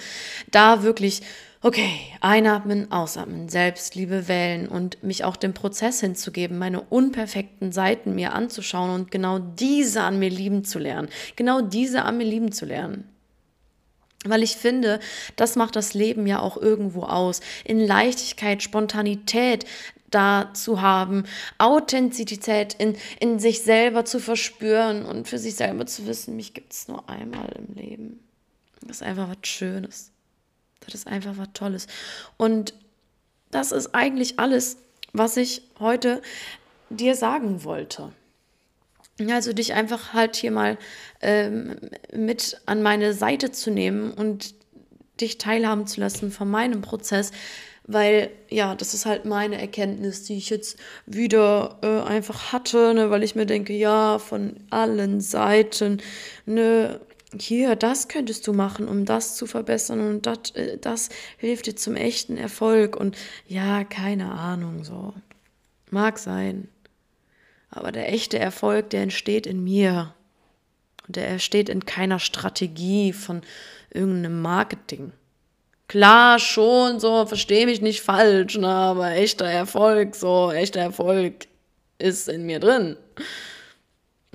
da 0.51 0.83
wirklich 0.83 1.23
Okay, 1.67 1.99
einatmen, 2.21 2.93
ausatmen, 2.93 3.49
Selbstliebe 3.49 4.29
wählen 4.29 4.69
und 4.69 5.03
mich 5.03 5.25
auch 5.25 5.35
dem 5.35 5.55
Prozess 5.55 5.99
hinzugeben, 5.99 6.59
meine 6.59 6.83
unperfekten 6.83 7.73
Seiten 7.73 8.15
mir 8.15 8.35
anzuschauen 8.35 8.91
und 8.91 9.11
genau 9.11 9.39
diese 9.39 10.03
an 10.03 10.19
mir 10.19 10.29
lieben 10.29 10.65
zu 10.65 10.79
lernen. 10.79 11.09
Genau 11.37 11.63
diese 11.63 12.03
an 12.03 12.19
mir 12.19 12.27
lieben 12.27 12.53
zu 12.53 12.67
lernen. 12.67 13.09
Weil 14.27 14.43
ich 14.43 14.57
finde, 14.57 15.01
das 15.37 15.57
macht 15.57 15.75
das 15.75 15.95
Leben 15.95 16.27
ja 16.27 16.41
auch 16.41 16.59
irgendwo 16.59 17.05
aus. 17.05 17.41
In 17.65 17.81
Leichtigkeit, 17.81 18.63
Spontanität 18.63 19.65
da 20.11 20.51
zu 20.53 20.83
haben, 20.83 21.25
Authentizität 21.57 22.75
in, 22.75 22.95
in 23.21 23.39
sich 23.39 23.63
selber 23.63 24.05
zu 24.05 24.21
verspüren 24.21 25.07
und 25.07 25.29
für 25.29 25.39
sich 25.39 25.55
selber 25.55 25.87
zu 25.87 26.07
wissen, 26.07 26.37
mich 26.37 26.53
gibt 26.53 26.75
es 26.75 26.89
nur 26.89 27.09
einmal 27.09 27.49
im 27.57 27.75
Leben. 27.75 28.21
Das 28.83 28.97
ist 28.99 29.03
einfach 29.03 29.31
was 29.31 29.49
Schönes. 29.49 30.14
Das 30.87 30.95
ist 30.95 31.07
einfach 31.07 31.37
was 31.37 31.49
Tolles. 31.55 31.87
Und 32.37 32.75
das 33.51 33.73
ist 33.73 33.95
eigentlich 33.95 34.39
alles, 34.39 34.79
was 35.13 35.37
ich 35.37 35.63
heute 35.79 36.21
dir 36.91 37.15
sagen 37.15 37.65
wollte. 37.65 38.13
Also 39.31 39.53
dich 39.53 39.75
einfach 39.75 40.13
halt 40.13 40.35
hier 40.35 40.51
mal 40.51 40.77
ähm, 41.21 41.77
mit 42.13 42.61
an 42.67 42.83
meine 42.83 43.15
Seite 43.15 43.53
zu 43.53 43.71
nehmen 43.71 44.11
und 44.13 44.55
dich 45.21 45.39
teilhaben 45.39 45.87
zu 45.87 46.01
lassen 46.01 46.33
von 46.33 46.51
meinem 46.51 46.83
Prozess, 46.83 47.31
weil 47.87 48.31
ja, 48.49 48.75
das 48.75 48.95
ist 48.95 49.07
halt 49.07 49.25
meine 49.25 49.61
Erkenntnis, 49.61 50.25
die 50.25 50.37
ich 50.37 50.51
jetzt 50.51 50.79
wieder 51.07 51.79
äh, 51.83 52.01
einfach 52.09 52.53
hatte, 52.53 52.93
ne, 52.95 53.11
weil 53.11 53.23
ich 53.23 53.37
mir 53.37 53.47
denke, 53.47 53.73
ja, 53.73 54.19
von 54.19 54.57
allen 54.71 55.21
Seiten, 55.21 56.03
ne, 56.47 57.01
hier, 57.43 57.77
das 57.77 58.09
könntest 58.09 58.47
du 58.47 58.53
machen, 58.53 58.89
um 58.89 59.05
das 59.05 59.37
zu 59.37 59.47
verbessern 59.47 60.01
und 60.01 60.27
dat, 60.27 60.55
äh, 60.57 60.79
das 60.79 61.09
hilft 61.37 61.67
dir 61.67 61.77
zum 61.77 61.97
echten 61.97 62.37
Erfolg 62.37 62.97
und 62.97 63.17
ja, 63.47 63.85
keine 63.85 64.33
Ahnung, 64.33 64.85
so. 64.85 65.15
Mag 65.91 66.19
sein. 66.19 66.69
Aber 67.71 67.93
der 67.93 68.13
echte 68.13 68.39
Erfolg, 68.39 68.91
der 68.91 69.03
entsteht 69.03 69.47
in 69.47 69.63
mir. 69.63 70.15
Und 71.07 71.17
der 71.17 71.29
entsteht 71.29 71.69
in 71.69 71.85
keiner 71.85 72.19
Strategie 72.19 73.13
von 73.13 73.43
irgendeinem 73.91 74.41
Marketing. 74.43 75.13
Klar, 75.89 76.39
schon, 76.39 76.99
so, 76.99 77.27
verstehe 77.27 77.67
mich 77.67 77.81
nicht 77.81 78.01
falsch, 78.01 78.57
ne, 78.57 78.69
aber 78.69 79.13
echter 79.13 79.45
Erfolg, 79.45 80.15
so, 80.15 80.51
echter 80.51 80.81
Erfolg 80.81 81.47
ist 81.99 82.29
in 82.29 82.47
mir 82.47 82.59
drin. 82.59 82.97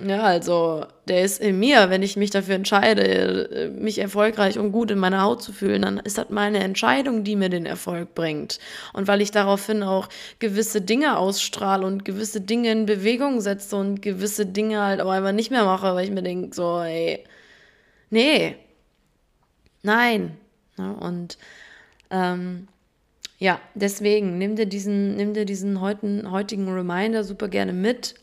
Ja, 0.06 0.22
also 0.22 0.86
der 1.08 1.24
ist 1.24 1.40
in 1.40 1.58
mir. 1.58 1.90
Wenn 1.90 2.02
ich 2.02 2.16
mich 2.16 2.30
dafür 2.30 2.54
entscheide, 2.54 3.70
mich 3.78 3.98
erfolgreich 3.98 4.58
und 4.58 4.72
gut 4.72 4.90
in 4.90 4.98
meiner 4.98 5.22
Haut 5.22 5.42
zu 5.42 5.52
fühlen, 5.52 5.82
dann 5.82 5.98
ist 5.98 6.16
das 6.16 6.30
meine 6.30 6.60
Entscheidung, 6.60 7.24
die 7.24 7.36
mir 7.36 7.48
den 7.50 7.66
Erfolg 7.66 8.14
bringt. 8.14 8.60
Und 8.92 9.08
weil 9.08 9.20
ich 9.20 9.30
daraufhin 9.30 9.82
auch 9.82 10.08
gewisse 10.38 10.80
Dinge 10.80 11.18
ausstrahle 11.18 11.86
und 11.86 12.04
gewisse 12.04 12.40
Dinge 12.40 12.70
in 12.72 12.86
Bewegung 12.86 13.40
setze 13.40 13.76
und 13.76 14.00
gewisse 14.00 14.46
Dinge 14.46 14.80
halt 14.80 15.00
auch 15.00 15.10
einfach 15.10 15.32
nicht 15.32 15.50
mehr 15.50 15.64
mache, 15.64 15.94
weil 15.94 16.04
ich 16.04 16.12
mir 16.12 16.22
denke, 16.22 16.54
so, 16.54 16.78
ey, 16.80 17.24
nee, 18.10 18.56
nein. 19.82 20.36
Ja, 20.78 20.92
und 20.92 21.36
ähm, 22.10 22.68
ja, 23.38 23.60
deswegen 23.74 24.38
nimm 24.38 24.56
dir 24.56 24.66
diesen, 24.66 25.16
nimm 25.16 25.34
dir 25.34 25.44
diesen 25.44 25.80
heutigen, 25.80 26.30
heutigen 26.30 26.68
Reminder 26.72 27.24
super 27.24 27.48
gerne 27.48 27.72
mit 27.72 28.14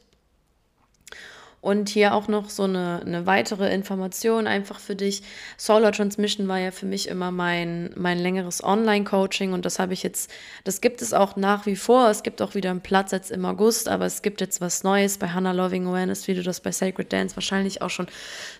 und 1.67 1.89
hier 1.89 2.13
auch 2.13 2.29
noch 2.29 2.49
so 2.49 2.63
eine, 2.63 3.01
eine 3.05 3.25
weitere 3.25 3.73
Information 3.73 4.47
einfach 4.47 4.79
für 4.79 4.95
dich. 4.95 5.21
Solar 5.57 5.91
Transmission 5.91 6.47
war 6.47 6.59
ja 6.59 6.71
für 6.71 6.85
mich 6.85 7.09
immer 7.09 7.29
mein, 7.29 7.89
mein 7.97 8.19
längeres 8.19 8.63
Online-Coaching 8.63 9.51
und 9.51 9.65
das 9.65 9.77
habe 9.77 9.91
ich 9.91 10.01
jetzt, 10.01 10.31
das 10.63 10.79
gibt 10.79 11.01
es 11.01 11.13
auch 11.13 11.35
nach 11.35 11.65
wie 11.65 11.75
vor. 11.75 12.09
Es 12.09 12.23
gibt 12.23 12.41
auch 12.41 12.55
wieder 12.55 12.69
einen 12.71 12.79
Platz 12.79 13.11
jetzt 13.11 13.31
im 13.31 13.43
August, 13.43 13.89
aber 13.89 14.05
es 14.05 14.21
gibt 14.21 14.39
jetzt 14.39 14.61
was 14.61 14.85
Neues 14.85 15.17
bei 15.17 15.27
Hannah 15.27 15.51
Loving 15.51 15.87
Awareness, 15.87 16.29
wie 16.29 16.35
du 16.35 16.41
das 16.41 16.61
bei 16.61 16.71
Sacred 16.71 17.11
Dance 17.11 17.35
wahrscheinlich 17.35 17.81
auch 17.81 17.89
schon 17.89 18.07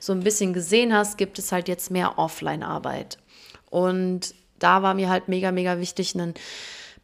so 0.01 0.11
ein 0.11 0.19
bisschen 0.19 0.51
gesehen 0.51 0.93
hast, 0.93 1.17
gibt 1.17 1.39
es 1.39 1.53
halt 1.53 1.69
jetzt 1.69 1.89
mehr 1.89 2.19
Offline-Arbeit. 2.19 3.19
Und 3.69 4.35
da 4.59 4.83
war 4.83 4.93
mir 4.95 5.07
halt 5.07 5.29
mega, 5.29 5.53
mega 5.53 5.79
wichtig, 5.79 6.13
einen 6.13 6.33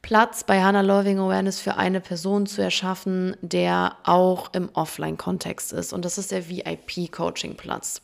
Platz 0.03 0.43
bei 0.43 0.61
Hannah 0.61 0.81
Loving 0.81 1.17
Awareness 1.17 1.61
für 1.61 1.77
eine 1.77 2.01
Person 2.01 2.45
zu 2.45 2.61
erschaffen, 2.61 3.37
der 3.41 3.95
auch 4.03 4.53
im 4.53 4.69
Offline-Kontext 4.73 5.71
ist. 5.71 5.93
Und 5.93 6.03
das 6.03 6.17
ist 6.17 6.31
der 6.31 6.49
VIP-Coaching-Platz. 6.49 8.01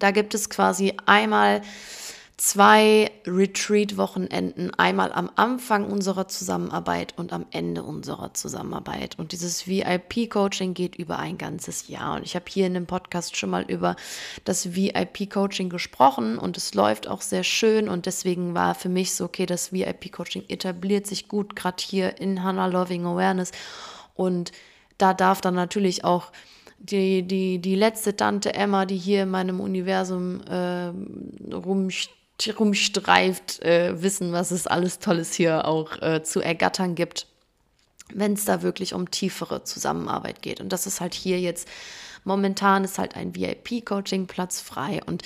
Da 0.00 0.10
gibt 0.10 0.34
es 0.34 0.50
quasi 0.50 0.94
einmal 1.06 1.62
zwei 2.38 3.10
Retreat-Wochenenden, 3.26 4.72
einmal 4.74 5.12
am 5.12 5.28
Anfang 5.34 5.90
unserer 5.90 6.28
Zusammenarbeit 6.28 7.14
und 7.16 7.32
am 7.32 7.46
Ende 7.50 7.82
unserer 7.82 8.32
Zusammenarbeit. 8.32 9.18
Und 9.18 9.32
dieses 9.32 9.66
VIP-Coaching 9.66 10.72
geht 10.72 10.94
über 10.94 11.18
ein 11.18 11.36
ganzes 11.36 11.88
Jahr. 11.88 12.14
Und 12.14 12.22
ich 12.22 12.36
habe 12.36 12.44
hier 12.48 12.68
in 12.68 12.74
dem 12.74 12.86
Podcast 12.86 13.36
schon 13.36 13.50
mal 13.50 13.64
über 13.64 13.96
das 14.44 14.76
VIP-Coaching 14.76 15.68
gesprochen 15.68 16.38
und 16.38 16.56
es 16.56 16.74
läuft 16.74 17.08
auch 17.08 17.22
sehr 17.22 17.42
schön. 17.42 17.88
Und 17.88 18.06
deswegen 18.06 18.54
war 18.54 18.76
für 18.76 18.88
mich 18.88 19.14
so, 19.14 19.24
okay, 19.24 19.44
das 19.44 19.72
VIP-Coaching 19.72 20.44
etabliert 20.48 21.08
sich 21.08 21.26
gut, 21.26 21.56
gerade 21.56 21.82
hier 21.82 22.20
in 22.20 22.44
Hannah 22.44 22.66
Loving 22.66 23.04
Awareness. 23.04 23.50
Und 24.14 24.52
da 24.96 25.12
darf 25.12 25.40
dann 25.40 25.54
natürlich 25.54 26.04
auch 26.04 26.30
die, 26.78 27.26
die, 27.26 27.58
die 27.58 27.74
letzte 27.74 28.16
Tante 28.16 28.54
Emma, 28.54 28.86
die 28.86 28.96
hier 28.96 29.24
in 29.24 29.30
meinem 29.30 29.58
Universum 29.58 30.40
äh, 30.42 30.92
rumsteht, 31.52 32.17
rumstreift, 32.58 33.62
äh, 33.62 34.00
wissen, 34.00 34.32
was 34.32 34.50
es 34.50 34.66
alles 34.66 34.98
Tolles 34.98 35.32
hier 35.32 35.66
auch 35.66 36.00
äh, 36.00 36.22
zu 36.22 36.40
ergattern 36.40 36.94
gibt, 36.94 37.26
wenn 38.12 38.34
es 38.34 38.44
da 38.44 38.62
wirklich 38.62 38.94
um 38.94 39.10
tiefere 39.10 39.64
Zusammenarbeit 39.64 40.42
geht. 40.42 40.60
Und 40.60 40.72
das 40.72 40.86
ist 40.86 41.00
halt 41.00 41.14
hier 41.14 41.40
jetzt 41.40 41.68
Momentan 42.24 42.84
ist 42.84 42.98
halt 42.98 43.16
ein 43.16 43.34
VIP-Coaching-Platz 43.34 44.60
frei 44.60 45.00
und 45.06 45.22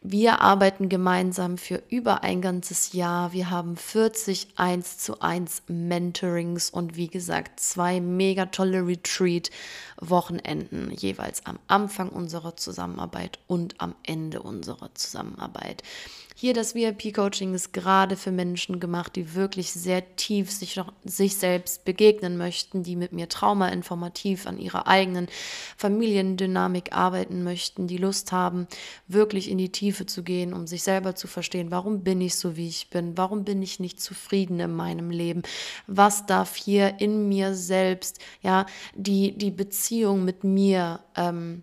wir 0.00 0.40
arbeiten 0.40 0.88
gemeinsam 0.88 1.58
für 1.58 1.82
über 1.88 2.22
ein 2.22 2.40
ganzes 2.40 2.92
Jahr. 2.92 3.32
Wir 3.32 3.50
haben 3.50 3.76
40 3.76 4.46
1 4.54 4.98
zu 4.98 5.20
1 5.20 5.64
Mentorings 5.66 6.70
und 6.70 6.96
wie 6.96 7.08
gesagt 7.08 7.58
zwei 7.58 8.00
mega 8.00 8.46
tolle 8.46 8.86
Retreat-Wochenenden, 8.86 10.92
jeweils 10.92 11.44
am 11.46 11.58
Anfang 11.66 12.10
unserer 12.10 12.56
Zusammenarbeit 12.56 13.40
und 13.48 13.80
am 13.80 13.96
Ende 14.04 14.40
unserer 14.40 14.94
Zusammenarbeit. 14.94 15.82
Hier 16.40 16.54
das 16.54 16.76
VIP-Coaching 16.76 17.52
ist 17.52 17.72
gerade 17.72 18.14
für 18.14 18.30
Menschen 18.30 18.78
gemacht, 18.78 19.16
die 19.16 19.34
wirklich 19.34 19.72
sehr 19.72 20.14
tief 20.14 20.52
sich, 20.52 20.76
noch, 20.76 20.92
sich 21.04 21.34
selbst 21.34 21.84
begegnen 21.84 22.38
möchten, 22.38 22.84
die 22.84 22.94
mit 22.94 23.12
mir 23.12 23.28
traumainformativ 23.28 24.46
an 24.46 24.60
ihrer 24.60 24.86
eigenen 24.86 25.26
Familiendynamik 25.76 26.92
arbeiten 26.92 27.42
möchten, 27.42 27.88
die 27.88 27.96
Lust 27.96 28.30
haben, 28.30 28.68
wirklich 29.08 29.50
in 29.50 29.58
die 29.58 29.72
Tiefe 29.72 29.87
zu 30.06 30.22
gehen, 30.22 30.52
um 30.52 30.66
sich 30.66 30.82
selber 30.82 31.14
zu 31.14 31.26
verstehen, 31.26 31.70
warum 31.70 32.02
bin 32.04 32.20
ich 32.20 32.34
so, 32.36 32.56
wie 32.56 32.68
ich 32.68 32.90
bin, 32.90 33.16
warum 33.16 33.44
bin 33.44 33.62
ich 33.62 33.80
nicht 33.80 34.00
zufrieden 34.00 34.60
in 34.60 34.74
meinem 34.74 35.10
Leben, 35.10 35.42
was 35.86 36.26
darf 36.26 36.56
hier 36.56 37.00
in 37.00 37.28
mir 37.28 37.54
selbst, 37.54 38.18
ja, 38.42 38.66
die, 38.94 39.36
die 39.36 39.50
Beziehung 39.50 40.24
mit 40.24 40.44
mir 40.44 41.00
ähm, 41.16 41.62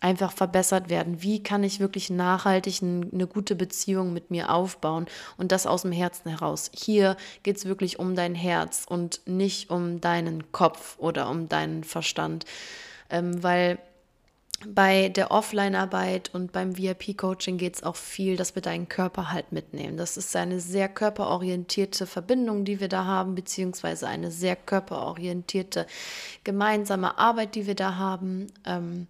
einfach 0.00 0.32
verbessert 0.32 0.88
werden? 0.88 1.22
Wie 1.22 1.42
kann 1.42 1.62
ich 1.62 1.78
wirklich 1.78 2.10
nachhaltig 2.10 2.82
eine 2.82 3.26
gute 3.26 3.54
Beziehung 3.54 4.12
mit 4.12 4.30
mir 4.30 4.50
aufbauen 4.52 5.06
und 5.36 5.52
das 5.52 5.66
aus 5.66 5.82
dem 5.82 5.92
Herzen 5.92 6.30
heraus? 6.30 6.70
Hier 6.74 7.16
geht 7.42 7.58
es 7.58 7.66
wirklich 7.66 7.98
um 7.98 8.16
dein 8.16 8.34
Herz 8.34 8.86
und 8.88 9.20
nicht 9.26 9.70
um 9.70 10.00
deinen 10.00 10.50
Kopf 10.52 10.98
oder 10.98 11.28
um 11.28 11.48
deinen 11.48 11.84
Verstand, 11.84 12.44
ähm, 13.10 13.42
weil 13.42 13.78
bei 14.66 15.08
der 15.08 15.30
Offline-Arbeit 15.30 16.34
und 16.34 16.52
beim 16.52 16.76
VIP-Coaching 16.76 17.56
geht 17.56 17.76
es 17.76 17.82
auch 17.82 17.96
viel, 17.96 18.36
dass 18.36 18.54
wir 18.54 18.62
deinen 18.62 18.88
Körper 18.88 19.32
halt 19.32 19.52
mitnehmen. 19.52 19.96
Das 19.96 20.16
ist 20.16 20.36
eine 20.36 20.60
sehr 20.60 20.88
körperorientierte 20.88 22.06
Verbindung, 22.06 22.64
die 22.64 22.80
wir 22.80 22.88
da 22.88 23.04
haben, 23.04 23.34
beziehungsweise 23.34 24.06
eine 24.06 24.30
sehr 24.30 24.56
körperorientierte 24.56 25.86
gemeinsame 26.44 27.18
Arbeit, 27.18 27.54
die 27.54 27.66
wir 27.66 27.74
da 27.74 27.96
haben. 27.96 28.48
Ähm, 28.66 29.06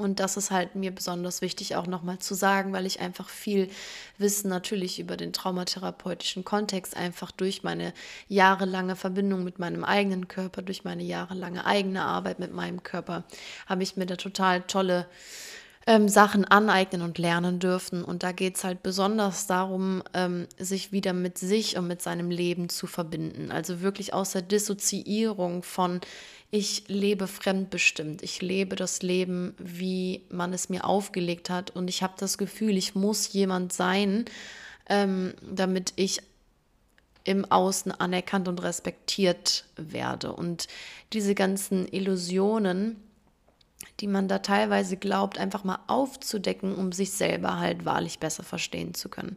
und 0.00 0.20
das 0.20 0.36
ist 0.36 0.50
halt 0.50 0.74
mir 0.74 0.90
besonders 0.90 1.42
wichtig 1.42 1.76
auch 1.76 1.86
nochmal 1.86 2.18
zu 2.18 2.34
sagen, 2.34 2.72
weil 2.72 2.86
ich 2.86 3.00
einfach 3.00 3.28
viel 3.28 3.68
Wissen 4.18 4.48
natürlich 4.48 4.98
über 4.98 5.16
den 5.16 5.32
traumatherapeutischen 5.32 6.44
Kontext 6.44 6.96
einfach 6.96 7.30
durch 7.30 7.62
meine 7.62 7.92
jahrelange 8.28 8.96
Verbindung 8.96 9.44
mit 9.44 9.58
meinem 9.58 9.84
eigenen 9.84 10.28
Körper, 10.28 10.62
durch 10.62 10.84
meine 10.84 11.02
jahrelange 11.02 11.64
eigene 11.64 12.02
Arbeit 12.02 12.38
mit 12.38 12.52
meinem 12.52 12.82
Körper, 12.82 13.24
habe 13.66 13.82
ich 13.82 13.96
mir 13.96 14.06
da 14.06 14.16
total 14.16 14.62
tolle 14.62 15.06
ähm, 15.90 16.08
Sachen 16.08 16.44
aneignen 16.44 17.02
und 17.02 17.18
lernen 17.18 17.58
dürfen. 17.58 18.04
Und 18.04 18.22
da 18.22 18.30
geht 18.30 18.56
es 18.56 18.62
halt 18.62 18.80
besonders 18.84 19.48
darum, 19.48 20.04
ähm, 20.14 20.46
sich 20.56 20.92
wieder 20.92 21.12
mit 21.12 21.36
sich 21.36 21.76
und 21.76 21.88
mit 21.88 22.00
seinem 22.00 22.30
Leben 22.30 22.68
zu 22.68 22.86
verbinden. 22.86 23.50
Also 23.50 23.80
wirklich 23.80 24.14
aus 24.14 24.30
der 24.30 24.42
Dissoziierung 24.42 25.64
von 25.64 26.00
ich 26.52 26.84
lebe 26.86 27.26
fremdbestimmt. 27.26 28.22
Ich 28.22 28.40
lebe 28.40 28.76
das 28.76 29.02
Leben, 29.02 29.54
wie 29.58 30.22
man 30.30 30.52
es 30.52 30.68
mir 30.68 30.84
aufgelegt 30.84 31.50
hat. 31.50 31.70
Und 31.70 31.88
ich 31.88 32.04
habe 32.04 32.14
das 32.18 32.38
Gefühl, 32.38 32.76
ich 32.76 32.94
muss 32.94 33.32
jemand 33.32 33.72
sein, 33.72 34.26
ähm, 34.88 35.34
damit 35.42 35.92
ich 35.96 36.22
im 37.24 37.50
Außen 37.50 37.90
anerkannt 37.90 38.46
und 38.46 38.62
respektiert 38.62 39.64
werde. 39.74 40.32
Und 40.32 40.68
diese 41.12 41.34
ganzen 41.34 41.88
Illusionen, 41.88 42.96
die 44.00 44.06
man 44.06 44.28
da 44.28 44.38
teilweise 44.38 44.96
glaubt, 44.96 45.38
einfach 45.38 45.64
mal 45.64 45.78
aufzudecken, 45.86 46.74
um 46.74 46.92
sich 46.92 47.12
selber 47.12 47.58
halt 47.58 47.84
wahrlich 47.84 48.18
besser 48.18 48.42
verstehen 48.42 48.94
zu 48.94 49.08
können. 49.08 49.36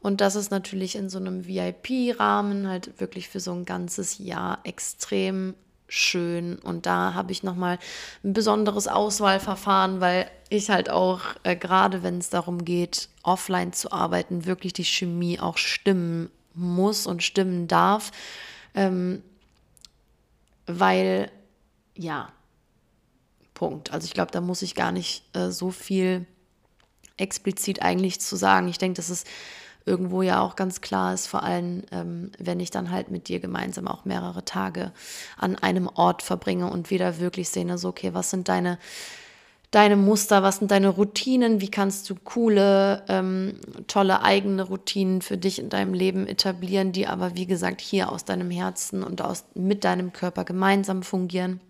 Und 0.00 0.20
das 0.20 0.34
ist 0.34 0.50
natürlich 0.50 0.96
in 0.96 1.10
so 1.10 1.18
einem 1.18 1.46
VIP-Rahmen 1.46 2.68
halt 2.68 2.98
wirklich 3.00 3.28
für 3.28 3.40
so 3.40 3.52
ein 3.52 3.64
ganzes 3.64 4.18
Jahr 4.18 4.60
extrem 4.64 5.54
schön. 5.88 6.58
Und 6.58 6.86
da 6.86 7.14
habe 7.14 7.32
ich 7.32 7.42
nochmal 7.42 7.78
ein 8.24 8.32
besonderes 8.32 8.88
Auswahlverfahren, 8.88 10.00
weil 10.00 10.30
ich 10.48 10.70
halt 10.70 10.88
auch, 10.88 11.20
äh, 11.42 11.56
gerade 11.56 12.02
wenn 12.02 12.18
es 12.18 12.30
darum 12.30 12.64
geht, 12.64 13.08
offline 13.22 13.72
zu 13.72 13.92
arbeiten, 13.92 14.46
wirklich 14.46 14.72
die 14.72 14.84
Chemie 14.84 15.38
auch 15.38 15.58
stimmen 15.58 16.30
muss 16.54 17.06
und 17.06 17.22
stimmen 17.22 17.68
darf. 17.68 18.12
Ähm, 18.74 19.22
weil, 20.66 21.30
ja, 21.94 22.32
Punkt. 23.60 23.92
Also 23.92 24.06
ich 24.06 24.14
glaube, 24.14 24.30
da 24.30 24.40
muss 24.40 24.62
ich 24.62 24.74
gar 24.74 24.90
nicht 24.90 25.22
äh, 25.36 25.50
so 25.50 25.70
viel 25.70 26.24
explizit 27.18 27.82
eigentlich 27.82 28.18
zu 28.18 28.36
sagen. 28.36 28.68
Ich 28.68 28.78
denke, 28.78 28.96
dass 28.96 29.10
es 29.10 29.24
irgendwo 29.84 30.22
ja 30.22 30.40
auch 30.40 30.56
ganz 30.56 30.80
klar 30.80 31.12
ist, 31.12 31.26
vor 31.26 31.42
allem 31.42 31.82
ähm, 31.92 32.32
wenn 32.38 32.58
ich 32.58 32.70
dann 32.70 32.90
halt 32.90 33.10
mit 33.10 33.28
dir 33.28 33.38
gemeinsam 33.38 33.86
auch 33.86 34.06
mehrere 34.06 34.46
Tage 34.46 34.92
an 35.36 35.56
einem 35.56 35.88
Ort 35.88 36.22
verbringe 36.22 36.70
und 36.70 36.88
wieder 36.88 37.18
wirklich 37.20 37.50
sehe, 37.50 37.76
so, 37.76 37.90
okay, 37.90 38.14
was 38.14 38.30
sind 38.30 38.48
deine, 38.48 38.78
deine 39.70 39.96
Muster, 39.96 40.42
was 40.42 40.56
sind 40.56 40.70
deine 40.70 40.88
Routinen, 40.88 41.60
wie 41.60 41.70
kannst 41.70 42.08
du 42.08 42.14
coole, 42.14 43.04
ähm, 43.08 43.60
tolle 43.88 44.22
eigene 44.22 44.62
Routinen 44.62 45.20
für 45.20 45.36
dich 45.36 45.58
in 45.58 45.68
deinem 45.68 45.92
Leben 45.92 46.26
etablieren, 46.26 46.92
die 46.92 47.06
aber, 47.06 47.36
wie 47.36 47.46
gesagt, 47.46 47.82
hier 47.82 48.10
aus 48.10 48.24
deinem 48.24 48.50
Herzen 48.50 49.02
und 49.02 49.20
aus, 49.20 49.44
mit 49.52 49.84
deinem 49.84 50.14
Körper 50.14 50.44
gemeinsam 50.44 51.02
fungieren 51.02 51.60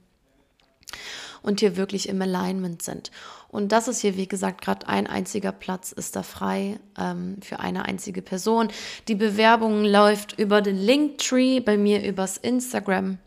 und 1.42 1.61
hier 1.61 1.76
wirklich 1.76 2.09
im 2.09 2.20
Alignment 2.23 2.82
sind. 2.82 3.11
Und 3.49 3.73
das 3.73 3.88
ist 3.88 4.00
hier, 4.00 4.16
wie 4.16 4.28
gesagt, 4.28 4.61
gerade 4.61 4.87
ein 4.88 5.06
einziger 5.06 5.52
Platz 5.52 5.92
ist 5.92 6.14
da 6.14 6.23
frei 6.23 6.78
ähm, 6.99 7.38
für 7.42 7.59
eine 7.59 7.85
einzige 7.85 8.23
Person. 8.23 8.68
Die 9.09 9.16
Bewerbung 9.16 9.85
läuft 9.85 10.38
über 10.38 10.62
den 10.62 10.76
Linktree, 10.76 11.61
bei 11.61 11.76
mir 11.76 12.04
übers 12.04 12.37
Instagram. 12.37 13.18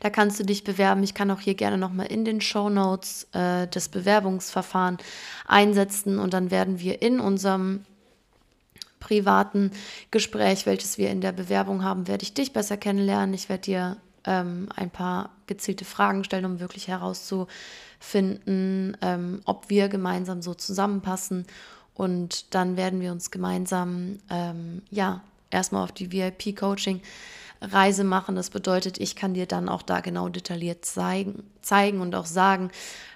Da 0.00 0.10
kannst 0.10 0.40
du 0.40 0.44
dich 0.44 0.64
bewerben. 0.64 1.02
Ich 1.02 1.14
kann 1.14 1.30
auch 1.30 1.40
hier 1.40 1.54
gerne 1.54 1.78
nochmal 1.78 2.06
in 2.06 2.24
den 2.24 2.40
Show 2.40 2.68
Notes 2.68 3.28
äh, 3.32 3.66
das 3.68 3.88
Bewerbungsverfahren 3.88 4.98
einsetzen 5.46 6.18
und 6.18 6.34
dann 6.34 6.50
werden 6.50 6.80
wir 6.80 7.02
in 7.02 7.20
unserem 7.20 7.84
privaten 8.98 9.72
Gespräch, 10.10 10.66
welches 10.66 10.98
wir 10.98 11.10
in 11.10 11.20
der 11.20 11.32
Bewerbung 11.32 11.82
haben, 11.82 12.06
werde 12.06 12.22
ich 12.22 12.34
dich 12.34 12.52
besser 12.52 12.76
kennenlernen. 12.76 13.34
Ich 13.34 13.48
werde 13.48 13.62
dir 13.62 13.96
ähm, 14.24 14.68
ein 14.74 14.90
paar 14.90 15.30
gezielte 15.46 15.84
Fragen 15.84 16.24
stellen, 16.24 16.44
um 16.44 16.58
wirklich 16.60 16.88
herauszufinden, 16.88 18.96
ähm, 19.00 19.40
ob 19.44 19.70
wir 19.70 19.88
gemeinsam 19.88 20.42
so 20.42 20.54
zusammenpassen. 20.54 21.46
Und 21.94 22.52
dann 22.54 22.76
werden 22.76 23.00
wir 23.00 23.12
uns 23.12 23.30
gemeinsam, 23.30 24.18
ähm, 24.30 24.82
ja, 24.90 25.22
erstmal 25.50 25.84
auf 25.84 25.92
die 25.92 26.12
VIP-Coaching-Reise 26.12 28.04
machen. 28.04 28.36
Das 28.36 28.50
bedeutet, 28.50 28.98
ich 28.98 29.16
kann 29.16 29.34
dir 29.34 29.46
dann 29.46 29.68
auch 29.68 29.82
da 29.82 30.00
genau 30.00 30.28
detailliert 30.28 30.84
zeigen, 30.84 31.42
zeigen 31.62 32.00
und 32.00 32.14
auch 32.14 32.26
sagen, 32.26 32.70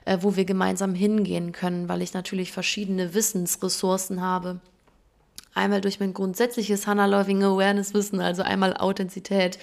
äh, 0.05 0.19
wo 0.21 0.37
wir 0.37 0.45
gemeinsam 0.45 0.95
hingehen 0.95 1.53
können, 1.53 1.89
weil 1.89 2.03
ich 2.03 2.13
natürlich 2.13 2.53
verschiedene 2.53 3.15
Wissensressourcen 3.15 4.21
habe 4.21 4.61
Einmal 5.55 5.81
durch 5.81 6.01
mein 6.01 6.15
grundsätzliches 6.15 6.87
Hannah 6.87 7.07
Loving 7.07 7.45
Awareness 7.45 7.95
Wissen, 7.95 8.21
also 8.21 8.43
einmal 8.43 8.77
Authentizität, 8.77 9.59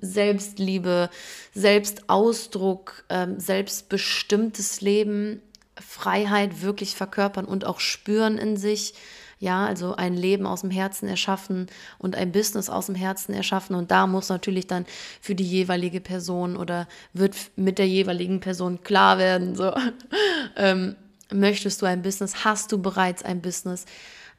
Selbstliebe, 0.00 1.08
Selbstausdruck, 1.54 3.04
ähm, 3.08 3.40
selbstbestimmtes 3.40 4.82
Leben, 4.82 5.40
Freiheit 5.80 6.60
wirklich 6.60 6.94
verkörpern 6.94 7.46
und 7.46 7.64
auch 7.64 7.80
spüren 7.80 8.36
in 8.36 8.56
sich. 8.56 8.94
Ja, 9.38 9.66
also 9.66 9.96
ein 9.96 10.14
Leben 10.14 10.46
aus 10.46 10.60
dem 10.60 10.70
Herzen 10.70 11.08
erschaffen 11.08 11.66
und 11.98 12.14
ein 12.14 12.30
Business 12.30 12.70
aus 12.70 12.86
dem 12.86 12.94
Herzen 12.94 13.34
erschaffen. 13.34 13.74
Und 13.74 13.90
da 13.90 14.06
muss 14.06 14.28
natürlich 14.28 14.68
dann 14.68 14.86
für 15.20 15.34
die 15.34 15.42
jeweilige 15.44 16.00
Person 16.00 16.56
oder 16.56 16.86
wird 17.12 17.34
mit 17.56 17.78
der 17.78 17.88
jeweiligen 17.88 18.38
Person 18.38 18.84
klar 18.84 19.18
werden, 19.18 19.56
so, 19.56 19.72
ähm, 20.56 20.94
möchtest 21.32 21.82
du 21.82 21.86
ein 21.86 22.02
Business, 22.02 22.44
hast 22.44 22.70
du 22.70 22.78
bereits 22.80 23.24
ein 23.24 23.40
Business, 23.42 23.84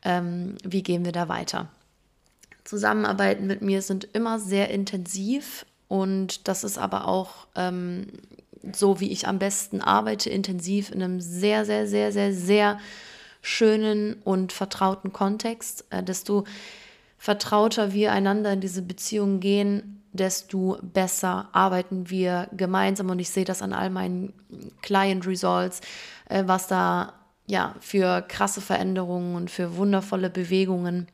ähm, 0.04 0.58
wie 0.64 0.84
gehen 0.84 1.06
wir 1.06 1.12
da 1.12 1.28
weiter. 1.28 1.68
Zusammenarbeiten 2.64 3.48
mit 3.48 3.62
mir 3.62 3.82
sind 3.82 4.08
immer 4.14 4.40
sehr 4.40 4.70
intensiv 4.70 5.66
und 5.88 6.48
das 6.48 6.64
ist 6.64 6.78
aber 6.78 7.08
auch 7.08 7.48
ähm, 7.56 8.08
so, 8.72 9.00
wie 9.00 9.12
ich 9.12 9.28
am 9.28 9.40
besten 9.40 9.82
arbeite, 9.82 10.30
intensiv 10.30 10.92
in 10.92 11.04
einem 11.04 11.20
sehr, 11.20 11.66
sehr, 11.66 11.88
sehr, 11.88 12.12
sehr, 12.12 12.34
sehr 12.34 12.80
schönen 13.42 14.16
und 14.24 14.54
vertrauten 14.54 15.12
Kontext. 15.12 15.86
Äh, 15.90 16.04
desto 16.04 16.46
vertrauter 17.18 17.94
wir 17.94 18.14
einander 18.14 18.54
in 18.54 18.62
diese 18.62 18.82
Beziehung 18.82 19.40
gehen, 19.40 20.02
desto 20.14 20.78
besser 20.82 21.50
arbeiten 21.52 22.10
wir 22.10 22.48
gemeinsam. 22.54 23.10
Und 23.10 23.20
ich 23.20 23.30
sehe 23.30 23.46
das 23.46 23.62
an 23.62 23.74
all 23.74 23.90
meinen 23.90 24.34
Client 24.82 25.28
Results, 25.28 25.82
äh, 26.30 26.44
was 26.46 26.68
da 26.68 27.14
ja, 27.46 27.76
für 27.80 28.22
krasse 28.22 28.62
Veränderungen 28.62 29.36
und 29.36 29.52
für 29.52 29.76
wundervolle 29.76 30.30
Bewegungen 30.30 31.08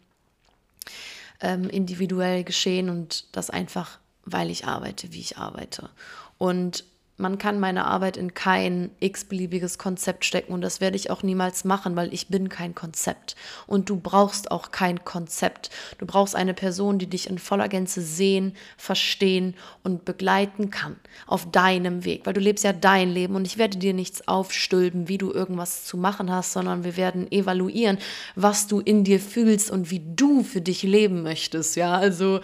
ähm, 1.42 1.70
individuell 1.70 2.44
geschehen 2.44 2.90
und 2.90 3.26
das 3.36 3.50
einfach, 3.50 4.00
weil 4.26 4.50
ich 4.50 4.66
arbeite, 4.66 5.12
wie 5.14 5.22
ich 5.22 5.38
arbeite. 5.38 5.90
Und 6.38 6.84
man 7.20 7.38
kann 7.38 7.60
meine 7.60 7.86
Arbeit 7.86 8.18
in 8.18 8.34
kein 8.34 8.92
x-beliebiges 9.00 9.78
Konzept 9.78 10.26
stecken 10.26 10.54
und 10.54 10.62
das 10.62 10.82
werde 10.82 10.96
ich 10.96 11.12
auch 11.12 11.22
niemals 11.22 11.66
machen, 11.66 11.96
weil 11.96 12.14
ich 12.14 12.28
bin 12.28 12.50
kein 12.50 12.74
Konzept 12.74 13.36
und 13.68 13.90
du 13.90 13.98
brauchst 14.00 14.52
auch 14.52 14.72
kein 14.72 15.04
Konzept. 15.04 15.70
Du 15.98 16.06
brauchst 16.06 16.36
eine 16.36 16.54
Person, 16.54 16.98
die 16.98 17.08
dich 17.08 17.30
in 17.30 17.38
voller 17.38 17.68
Gänze 17.68 18.02
sehen, 18.02 18.54
verstehen 18.78 19.56
und 19.84 20.06
begleiten 20.06 20.70
kann 20.70 20.96
auf 21.28 21.52
deinem 21.52 22.06
Weg, 22.06 22.26
weil 22.26 22.34
du 22.34 22.40
lebst 22.40 22.64
ja 22.64 22.74
dein 22.74 23.10
Leben 23.10 23.36
und 23.36 23.46
ich 23.46 23.58
werde 23.58 23.78
dir 23.78 23.94
nichts 23.94 24.28
aufstülpen, 24.28 25.08
wie 25.08 25.18
du 25.18 25.32
irgendwas 25.32 25.86
zu 25.86 25.98
machen 25.98 26.32
hast, 26.32 26.54
sondern 26.54 26.84
wir 26.84 26.96
werden 26.98 27.32
evaluieren, 27.32 27.98
was 28.36 28.68
du 28.68 28.80
in 28.80 29.04
dir 29.04 29.20
fühlst 29.20 29.72
und 29.72 29.92
wie 29.92 30.02
du 30.16 30.44
für 30.44 30.62
dich 30.62 30.84
leben 30.84 31.24
möchtest, 31.24 31.76
ja? 31.76 31.96
Also 31.96 32.40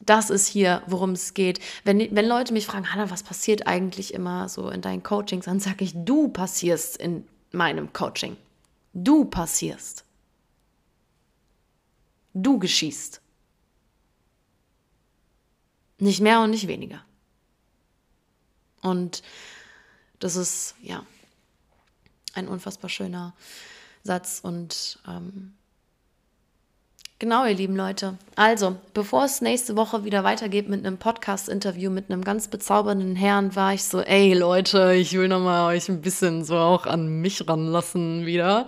das 0.00 0.30
ist 0.30 0.46
hier, 0.46 0.82
worum 0.86 1.12
es 1.12 1.34
geht. 1.34 1.60
Wenn, 1.84 2.14
wenn 2.14 2.26
Leute 2.26 2.52
mich 2.52 2.66
fragen, 2.66 2.92
Hanna, 2.92 3.10
was 3.10 3.22
passiert 3.22 3.66
eigentlich 3.66 4.14
immer 4.14 4.48
so 4.48 4.70
in 4.70 4.80
deinen 4.80 5.02
Coachings, 5.02 5.44
dann 5.44 5.60
sage 5.60 5.84
ich, 5.84 5.92
du 5.94 6.28
passierst 6.28 6.96
in 6.96 7.26
meinem 7.52 7.92
Coaching. 7.92 8.36
Du 8.92 9.24
passierst. 9.24 10.04
Du 12.32 12.58
geschießt. 12.58 13.20
Nicht 15.98 16.20
mehr 16.20 16.40
und 16.40 16.50
nicht 16.50 16.66
weniger. 16.66 17.04
Und 18.80 19.22
das 20.18 20.36
ist, 20.36 20.74
ja, 20.82 21.04
ein 22.34 22.48
unfassbar 22.48 22.88
schöner 22.88 23.34
Satz 24.02 24.40
und 24.42 24.98
ähm, 25.06 25.54
Genau, 27.20 27.44
ihr 27.44 27.52
lieben 27.52 27.76
Leute. 27.76 28.16
Also, 28.34 28.76
bevor 28.94 29.26
es 29.26 29.42
nächste 29.42 29.76
Woche 29.76 30.04
wieder 30.04 30.24
weitergeht 30.24 30.70
mit 30.70 30.86
einem 30.86 30.96
Podcast-Interview 30.96 31.90
mit 31.90 32.10
einem 32.10 32.24
ganz 32.24 32.48
bezaubernden 32.48 33.14
Herrn, 33.14 33.54
war 33.54 33.74
ich 33.74 33.84
so, 33.84 34.00
ey 34.00 34.32
Leute, 34.32 34.94
ich 34.94 35.12
will 35.12 35.28
nochmal 35.28 35.76
euch 35.76 35.90
ein 35.90 36.00
bisschen 36.00 36.44
so 36.44 36.56
auch 36.56 36.86
an 36.86 37.20
mich 37.20 37.46
ranlassen 37.46 38.24
wieder. 38.24 38.64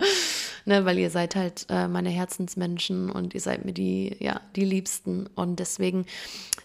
Ne, 0.65 0.85
weil 0.85 0.97
ihr 0.99 1.09
seid 1.09 1.35
halt 1.35 1.65
äh, 1.67 1.87
meine 1.89 2.09
Herzensmenschen 2.09 3.09
und 3.09 3.33
ihr 3.33 3.41
seid 3.41 3.65
mir 3.65 3.73
die, 3.73 4.15
ja, 4.19 4.39
die 4.55 4.63
Liebsten. 4.63 5.27
Und 5.35 5.59
deswegen 5.59 6.05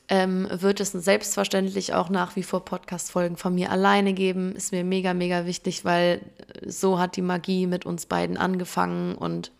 ähm, 0.08 0.46
wird 0.52 0.80
es 0.80 0.92
selbstverständlich 0.92 1.94
auch 1.94 2.10
nach 2.10 2.36
wie 2.36 2.44
vor 2.44 2.64
Podcast-Folgen 2.64 3.38
von 3.38 3.54
mir 3.54 3.72
alleine 3.72 4.12
geben. 4.12 4.54
Ist 4.54 4.72
mir 4.72 4.84
mega, 4.84 5.14
mega 5.14 5.46
wichtig, 5.46 5.86
weil 5.86 6.20
so 6.64 6.98
hat 7.00 7.16
die 7.16 7.22
Magie 7.22 7.66
mit 7.66 7.86
uns 7.86 8.04
beiden 8.06 8.36
angefangen 8.36 9.16
und 9.16 9.50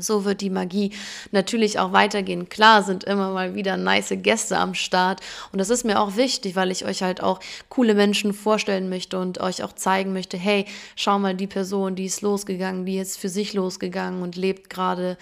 so 0.00 0.24
wird 0.24 0.40
die 0.40 0.50
Magie 0.50 0.92
natürlich 1.32 1.78
auch 1.78 1.92
weitergehen. 1.92 2.48
Klar 2.48 2.82
sind 2.82 3.04
immer 3.04 3.32
mal 3.32 3.54
wieder 3.54 3.76
nice 3.76 4.14
Gäste 4.16 4.58
am 4.58 4.74
Start 4.74 5.20
und 5.52 5.58
das 5.58 5.70
ist 5.70 5.84
mir 5.84 6.00
auch 6.00 6.16
wichtig, 6.16 6.56
weil 6.56 6.70
ich 6.70 6.84
euch 6.84 7.02
halt 7.02 7.22
auch 7.22 7.40
coole 7.68 7.94
Menschen 7.94 8.32
vorstellen 8.32 8.88
möchte 8.88 9.18
und 9.18 9.40
euch 9.40 9.62
auch 9.62 9.72
zeigen 9.72 10.12
möchte, 10.12 10.36
hey, 10.36 10.64
schau 10.96 11.18
mal 11.18 11.34
die 11.34 11.46
Person, 11.46 11.94
die 11.94 12.06
ist 12.06 12.22
losgegangen, 12.22 12.84
die 12.84 12.98
ist 12.98 13.18
für 13.18 13.28
sich 13.28 13.54
losgegangen 13.54 14.22
und 14.22 14.36
lebt 14.36 14.70
gerade 14.70 15.16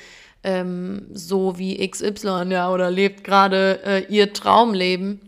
ähm, 0.47 1.07
so 1.13 1.59
wie 1.59 1.87
XY, 1.87 2.47
ja, 2.51 2.71
oder 2.71 2.91
lebt 2.91 3.25
gerade 3.25 3.81
äh, 3.85 4.05
ihr 4.09 4.33
Traumleben. 4.33 5.21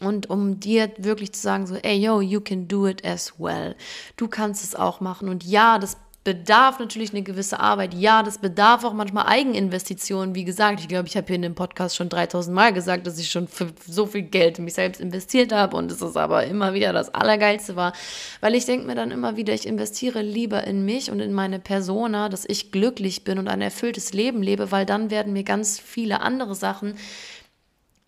Und 0.00 0.30
um 0.30 0.58
dir 0.58 0.90
wirklich 0.96 1.32
zu 1.32 1.40
sagen, 1.40 1.66
so, 1.66 1.74
ey, 1.74 1.98
yo, 1.98 2.20
you 2.20 2.40
can 2.40 2.66
do 2.66 2.86
it 2.86 3.04
as 3.04 3.34
well. 3.38 3.76
Du 4.16 4.26
kannst 4.28 4.64
es 4.64 4.74
auch 4.74 5.00
machen. 5.00 5.28
Und 5.28 5.44
ja, 5.44 5.78
das 5.78 5.96
bedarf 6.24 6.78
natürlich 6.78 7.10
eine 7.10 7.22
gewisse 7.22 7.58
Arbeit. 7.58 7.94
Ja, 7.94 8.22
das 8.22 8.38
bedarf 8.38 8.84
auch 8.84 8.92
manchmal 8.92 9.26
Eigeninvestitionen. 9.26 10.36
Wie 10.36 10.44
gesagt, 10.44 10.78
ich 10.78 10.86
glaube, 10.86 11.08
ich 11.08 11.16
habe 11.16 11.26
hier 11.26 11.36
in 11.36 11.42
dem 11.42 11.56
Podcast 11.56 11.96
schon 11.96 12.08
3000 12.08 12.54
Mal 12.54 12.72
gesagt, 12.72 13.06
dass 13.08 13.18
ich 13.18 13.28
schon 13.30 13.48
so 13.86 14.06
viel 14.06 14.22
Geld 14.22 14.58
in 14.58 14.64
mich 14.64 14.74
selbst 14.74 15.00
investiert 15.00 15.52
habe 15.52 15.76
und 15.76 15.90
es 15.90 16.00
ist 16.00 16.16
aber 16.16 16.44
immer 16.46 16.74
wieder 16.74 16.92
das 16.92 17.12
Allergeilste 17.12 17.74
war, 17.74 17.92
weil 18.40 18.54
ich 18.54 18.66
denke 18.66 18.86
mir 18.86 18.94
dann 18.94 19.10
immer 19.10 19.36
wieder, 19.36 19.52
ich 19.52 19.66
investiere 19.66 20.22
lieber 20.22 20.64
in 20.64 20.84
mich 20.84 21.10
und 21.10 21.18
in 21.18 21.32
meine 21.32 21.58
Persona, 21.58 22.28
dass 22.28 22.44
ich 22.48 22.70
glücklich 22.70 23.24
bin 23.24 23.40
und 23.40 23.48
ein 23.48 23.60
erfülltes 23.60 24.12
Leben 24.12 24.42
lebe, 24.42 24.70
weil 24.70 24.86
dann 24.86 25.10
werden 25.10 25.32
mir 25.32 25.44
ganz 25.44 25.80
viele 25.80 26.20
andere 26.20 26.54
Sachen 26.54 26.94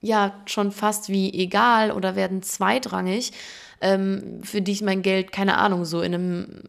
ja 0.00 0.40
schon 0.46 0.70
fast 0.70 1.08
wie 1.08 1.32
egal 1.32 1.90
oder 1.90 2.14
werden 2.14 2.42
zweitrangig, 2.42 3.32
ähm, 3.80 4.40
für 4.44 4.62
die 4.62 4.72
ich 4.72 4.82
mein 4.82 5.02
Geld, 5.02 5.32
keine 5.32 5.58
Ahnung, 5.58 5.84
so 5.84 6.00
in 6.00 6.14
einem 6.14 6.62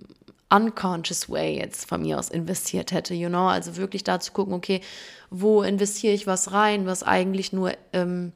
unconscious 0.50 1.30
way 1.30 1.58
jetzt 1.58 1.88
von 1.88 2.02
mir 2.02 2.20
aus 2.20 2.30
investiert 2.30 2.92
hätte, 2.92 3.14
you 3.14 3.30
know, 3.30 3.48
also 3.48 3.78
wirklich 3.78 4.04
da 4.04 4.20
zu 4.20 4.32
gucken, 4.32 4.54
okay, 4.54 4.82
wo 5.30 5.64
investiere 5.64 6.14
ich 6.14 6.28
was 6.28 6.52
rein, 6.52 6.86
was 6.86 7.04
eigentlich 7.04 7.52
nur 7.52 7.74
ähm, 7.94 8.32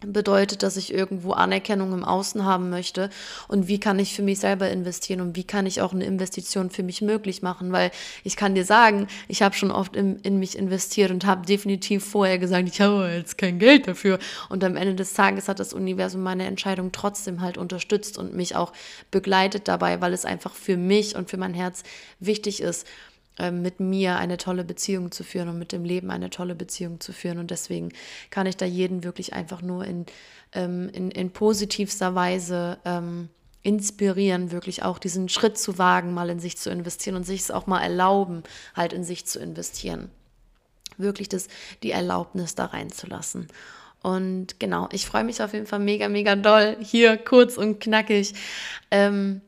bedeutet, 0.00 0.62
dass 0.62 0.76
ich 0.76 0.92
irgendwo 0.92 1.32
Anerkennung 1.32 1.92
im 1.92 2.04
Außen 2.04 2.44
haben 2.44 2.70
möchte. 2.70 3.10
Und 3.48 3.68
wie 3.68 3.80
kann 3.80 3.98
ich 3.98 4.14
für 4.14 4.22
mich 4.22 4.38
selber 4.38 4.70
investieren? 4.70 5.20
Und 5.20 5.36
wie 5.36 5.44
kann 5.44 5.66
ich 5.66 5.80
auch 5.80 5.92
eine 5.92 6.04
Investition 6.04 6.70
für 6.70 6.82
mich 6.82 7.02
möglich 7.02 7.42
machen, 7.42 7.72
weil 7.72 7.90
ich 8.22 8.36
kann 8.36 8.54
dir 8.54 8.64
sagen, 8.64 9.06
ich 9.28 9.42
habe 9.42 9.54
schon 9.54 9.70
oft 9.70 9.96
in, 9.96 10.18
in 10.20 10.38
mich 10.38 10.58
investiert 10.58 11.10
und 11.10 11.24
habe 11.26 11.46
definitiv 11.46 12.04
vorher 12.04 12.38
gesagt, 12.38 12.68
ich 12.68 12.80
habe 12.80 13.10
jetzt 13.14 13.38
kein 13.38 13.58
Geld 13.58 13.88
dafür. 13.88 14.18
Und 14.48 14.64
am 14.64 14.76
Ende 14.76 14.94
des 14.94 15.14
Tages 15.14 15.48
hat 15.48 15.60
das 15.60 15.72
Universum 15.72 16.22
meine 16.22 16.46
Entscheidung 16.46 16.92
trotzdem 16.92 17.40
halt 17.40 17.58
unterstützt 17.58 18.18
und 18.18 18.34
mich 18.34 18.56
auch 18.56 18.72
begleitet 19.10 19.68
dabei, 19.68 20.00
weil 20.00 20.12
es 20.12 20.24
einfach 20.24 20.54
für 20.54 20.76
mich 20.76 21.16
und 21.16 21.30
für 21.30 21.36
mein 21.36 21.54
Herz 21.54 21.82
wichtig 22.20 22.60
ist 22.60 22.86
mit 23.50 23.80
mir 23.80 24.16
eine 24.16 24.36
tolle 24.36 24.64
Beziehung 24.64 25.10
zu 25.10 25.24
führen 25.24 25.48
und 25.48 25.58
mit 25.58 25.72
dem 25.72 25.84
Leben 25.84 26.10
eine 26.10 26.30
tolle 26.30 26.54
Beziehung 26.54 27.00
zu 27.00 27.12
führen. 27.12 27.38
Und 27.38 27.50
deswegen 27.50 27.90
kann 28.30 28.46
ich 28.46 28.56
da 28.56 28.64
jeden 28.66 29.04
wirklich 29.04 29.32
einfach 29.32 29.62
nur 29.62 29.84
in, 29.84 30.06
ähm, 30.52 30.88
in, 30.92 31.10
in 31.10 31.30
positivster 31.30 32.14
Weise 32.14 32.78
ähm, 32.84 33.28
inspirieren, 33.62 34.52
wirklich 34.52 34.82
auch 34.82 34.98
diesen 34.98 35.28
Schritt 35.28 35.58
zu 35.58 35.78
wagen, 35.78 36.14
mal 36.14 36.30
in 36.30 36.38
sich 36.38 36.58
zu 36.58 36.70
investieren 36.70 37.16
und 37.16 37.24
sich 37.24 37.40
es 37.40 37.50
auch 37.50 37.66
mal 37.66 37.80
erlauben, 37.80 38.42
halt 38.74 38.92
in 38.92 39.04
sich 39.04 39.26
zu 39.26 39.40
investieren. 39.40 40.10
Wirklich 40.96 41.28
das, 41.28 41.48
die 41.82 41.90
Erlaubnis 41.90 42.54
da 42.54 42.66
reinzulassen. 42.66 43.48
Und 44.02 44.60
genau, 44.60 44.88
ich 44.92 45.06
freue 45.06 45.24
mich 45.24 45.42
auf 45.42 45.54
jeden 45.54 45.66
Fall 45.66 45.78
mega, 45.78 46.10
mega 46.10 46.36
doll. 46.36 46.76
Hier 46.80 47.16
kurz 47.16 47.56
und 47.56 47.80
knackig. 47.80 48.34
Ähm, 48.90 49.40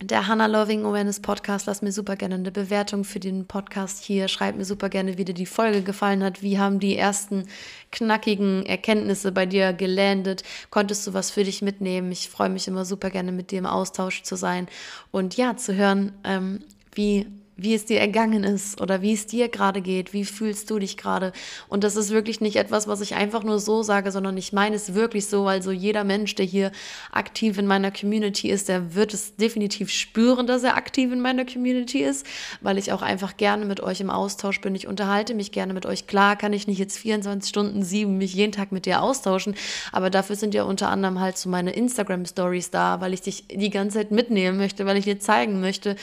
der 0.00 0.26
Hannah 0.26 0.46
Loving 0.46 0.84
Awareness 0.84 1.20
Podcast. 1.20 1.66
Lass 1.66 1.82
mir 1.82 1.92
super 1.92 2.16
gerne 2.16 2.36
eine 2.36 2.50
Bewertung 2.50 3.04
für 3.04 3.20
den 3.20 3.46
Podcast 3.46 4.02
hier. 4.02 4.28
Schreib 4.28 4.56
mir 4.56 4.64
super 4.64 4.88
gerne, 4.88 5.18
wie 5.18 5.24
dir 5.24 5.34
die 5.34 5.46
Folge 5.46 5.82
gefallen 5.82 6.24
hat. 6.24 6.42
Wie 6.42 6.58
haben 6.58 6.80
die 6.80 6.96
ersten 6.96 7.46
knackigen 7.90 8.64
Erkenntnisse 8.66 9.32
bei 9.32 9.46
dir 9.46 9.72
gelandet? 9.72 10.42
Konntest 10.70 11.06
du 11.06 11.14
was 11.14 11.30
für 11.30 11.44
dich 11.44 11.62
mitnehmen? 11.62 12.10
Ich 12.10 12.28
freue 12.28 12.50
mich 12.50 12.66
immer 12.68 12.84
super 12.84 13.10
gerne, 13.10 13.32
mit 13.32 13.50
dir 13.50 13.58
im 13.58 13.66
Austausch 13.66 14.22
zu 14.22 14.36
sein 14.36 14.68
und 15.10 15.36
ja, 15.36 15.56
zu 15.56 15.74
hören, 15.74 16.12
ähm, 16.24 16.60
wie 16.94 17.26
wie 17.62 17.74
es 17.74 17.84
dir 17.84 18.00
ergangen 18.00 18.44
ist 18.44 18.80
oder 18.80 19.02
wie 19.02 19.12
es 19.12 19.26
dir 19.26 19.48
gerade 19.48 19.80
geht, 19.80 20.12
wie 20.12 20.24
fühlst 20.24 20.70
du 20.70 20.78
dich 20.78 20.96
gerade. 20.96 21.32
Und 21.68 21.84
das 21.84 21.96
ist 21.96 22.10
wirklich 22.10 22.40
nicht 22.40 22.56
etwas, 22.56 22.88
was 22.88 23.00
ich 23.00 23.14
einfach 23.14 23.44
nur 23.44 23.58
so 23.58 23.82
sage, 23.82 24.10
sondern 24.10 24.36
ich 24.36 24.52
meine 24.52 24.76
es 24.76 24.94
wirklich 24.94 25.26
so. 25.26 25.46
Also 25.46 25.70
jeder 25.70 26.04
Mensch, 26.04 26.34
der 26.34 26.46
hier 26.46 26.72
aktiv 27.10 27.58
in 27.58 27.66
meiner 27.66 27.90
Community 27.90 28.50
ist, 28.50 28.68
der 28.68 28.94
wird 28.94 29.14
es 29.14 29.36
definitiv 29.36 29.90
spüren, 29.90 30.46
dass 30.46 30.62
er 30.62 30.76
aktiv 30.76 31.12
in 31.12 31.20
meiner 31.20 31.44
Community 31.44 32.00
ist, 32.00 32.26
weil 32.60 32.78
ich 32.78 32.92
auch 32.92 33.02
einfach 33.02 33.36
gerne 33.36 33.64
mit 33.64 33.80
euch 33.80 34.00
im 34.00 34.10
Austausch 34.10 34.60
bin. 34.60 34.74
Ich 34.74 34.86
unterhalte 34.86 35.34
mich 35.34 35.52
gerne 35.52 35.74
mit 35.74 35.86
euch. 35.86 36.06
Klar 36.06 36.36
kann 36.36 36.52
ich 36.52 36.66
nicht 36.66 36.78
jetzt 36.78 36.98
24 36.98 37.48
Stunden 37.48 37.82
sieben 37.82 38.18
mich 38.18 38.34
jeden 38.34 38.52
Tag 38.52 38.72
mit 38.72 38.86
dir 38.86 39.02
austauschen, 39.02 39.54
aber 39.92 40.10
dafür 40.10 40.36
sind 40.36 40.54
ja 40.54 40.64
unter 40.64 40.88
anderem 40.88 41.20
halt 41.20 41.38
so 41.38 41.48
meine 41.48 41.72
Instagram-Stories 41.72 42.70
da, 42.70 43.00
weil 43.00 43.14
ich 43.14 43.22
dich 43.22 43.44
die 43.48 43.70
ganze 43.70 43.98
Zeit 43.98 44.10
mitnehmen 44.10 44.56
möchte, 44.58 44.86
weil 44.86 44.96
ich 44.96 45.04
dir 45.04 45.20
zeigen 45.20 45.60
möchte, 45.60 45.96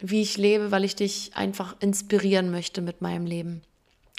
wie 0.00 0.22
ich 0.22 0.36
lebe, 0.36 0.70
weil 0.70 0.84
ich 0.84 0.96
dich 0.96 1.32
einfach 1.34 1.76
inspirieren 1.80 2.50
möchte 2.50 2.82
mit 2.82 3.00
meinem 3.00 3.26
Leben. 3.26 3.62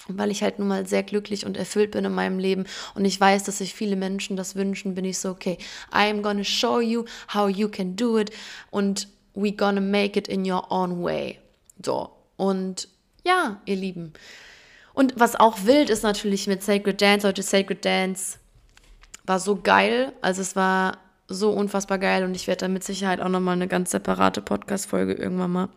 Und 0.07 0.17
weil 0.17 0.31
ich 0.31 0.43
halt 0.43 0.59
nun 0.59 0.67
mal 0.67 0.85
sehr 0.85 1.03
glücklich 1.03 1.45
und 1.45 1.57
erfüllt 1.57 1.91
bin 1.91 2.05
in 2.05 2.13
meinem 2.13 2.37
Leben 2.37 2.65
und 2.93 3.05
ich 3.05 3.19
weiß, 3.19 3.43
dass 3.43 3.57
sich 3.57 3.73
viele 3.73 3.95
Menschen 3.95 4.37
das 4.37 4.55
wünschen, 4.55 4.93
bin 4.93 5.05
ich 5.05 5.17
so, 5.17 5.29
okay, 5.29 5.57
I 5.91 6.09
am 6.09 6.21
gonna 6.21 6.43
show 6.43 6.79
you 6.79 7.05
how 7.33 7.49
you 7.49 7.69
can 7.69 7.95
do 7.95 8.19
it 8.19 8.31
und 8.69 9.07
we 9.33 9.51
gonna 9.51 9.81
make 9.81 10.17
it 10.17 10.27
in 10.27 10.49
your 10.49 10.71
own 10.71 11.03
way. 11.03 11.39
So. 11.83 12.11
Und 12.37 12.87
ja, 13.25 13.61
ihr 13.65 13.75
Lieben. 13.75 14.13
Und 14.93 15.13
was 15.17 15.35
auch 15.35 15.65
wild 15.65 15.89
ist 15.89 16.03
natürlich 16.03 16.47
mit 16.47 16.63
Sacred 16.63 17.01
Dance, 17.01 17.27
heute 17.27 17.41
Sacred 17.41 17.83
Dance 17.83 18.37
war 19.25 19.39
so 19.39 19.55
geil. 19.55 20.13
Also 20.21 20.41
es 20.41 20.55
war 20.55 20.99
so 21.27 21.51
unfassbar 21.51 21.97
geil 21.97 22.23
und 22.23 22.35
ich 22.35 22.47
werde 22.47 22.61
da 22.61 22.67
mit 22.67 22.83
Sicherheit 22.83 23.21
auch 23.21 23.29
nochmal 23.29 23.55
eine 23.55 23.67
ganz 23.67 23.91
separate 23.91 24.41
Podcast-Folge 24.41 25.13
irgendwann 25.13 25.51
mal 25.51 25.69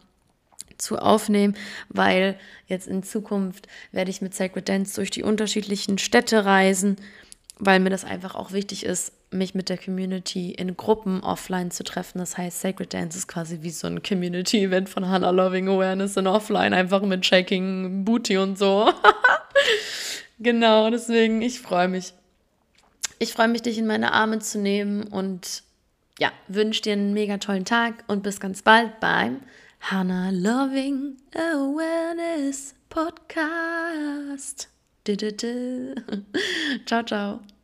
zu 0.77 0.99
aufnehmen, 0.99 1.57
weil 1.89 2.39
jetzt 2.67 2.87
in 2.87 3.03
Zukunft 3.03 3.67
werde 3.93 4.11
ich 4.11 4.23
mit 4.23 4.35
Sacred 4.35 4.69
Dance 4.69 4.95
durch 4.95 5.11
die 5.11 5.23
unterschiedlichen 5.23 5.99
Städte 5.99 6.45
reisen, 6.45 6.97
weil 7.59 7.81
mir 7.81 7.91
das 7.91 8.05
einfach 8.05 8.35
auch 8.35 8.53
wichtig 8.53 8.85
ist, 8.85 9.13
mich 9.31 9.55
mit 9.55 9.69
der 9.69 9.77
Community 9.77 10.53
in 10.53 10.77
Gruppen 10.77 11.23
offline 11.23 11.71
zu 11.71 11.85
treffen. 11.85 12.19
Das 12.19 12.39
heißt, 12.39 12.61
Sacred 12.61 12.95
Dance 12.95 13.19
ist 13.19 13.29
quasi 13.29 13.59
wie 13.61 13.71
so 13.71 13.87
ein 13.87 14.03
Community-Event 14.03 14.89
von 14.89 15.09
Hannah 15.09 15.31
Loving 15.31 15.69
Awareness 15.69 16.17
in 16.17 16.27
Offline, 16.27 16.73
einfach 16.73 17.03
mit 17.03 17.27
Shaking 17.27 18.05
Booty 18.05 18.39
und 18.39 18.59
so. 18.59 18.91
genau, 20.39 20.91
deswegen, 20.91 21.43
ich 21.43 21.61
freue 21.61 21.89
mich. 21.89 22.15
Ich 23.19 23.33
freue 23.33 23.49
mich, 23.49 23.63
dich 23.63 23.79
in 23.79 23.87
meine 23.87 24.13
Arme 24.13 24.39
zu 24.39 24.59
nehmen 24.59 25.05
und 25.05 25.63
ja, 26.19 26.33
wünsche 26.49 26.83
dir 26.83 26.93
einen 26.93 27.13
mega 27.13 27.39
tollen 27.39 27.65
Tag 27.65 28.05
und 28.07 28.23
bis 28.23 28.41
ganz 28.41 28.63
bald 28.63 29.01
beim 29.01 29.41
Hannah 29.81 30.31
Loving 30.31 31.17
Awareness 31.35 32.75
Podcast. 32.89 34.69
ciao, 36.87 37.03
ciao. 37.03 37.58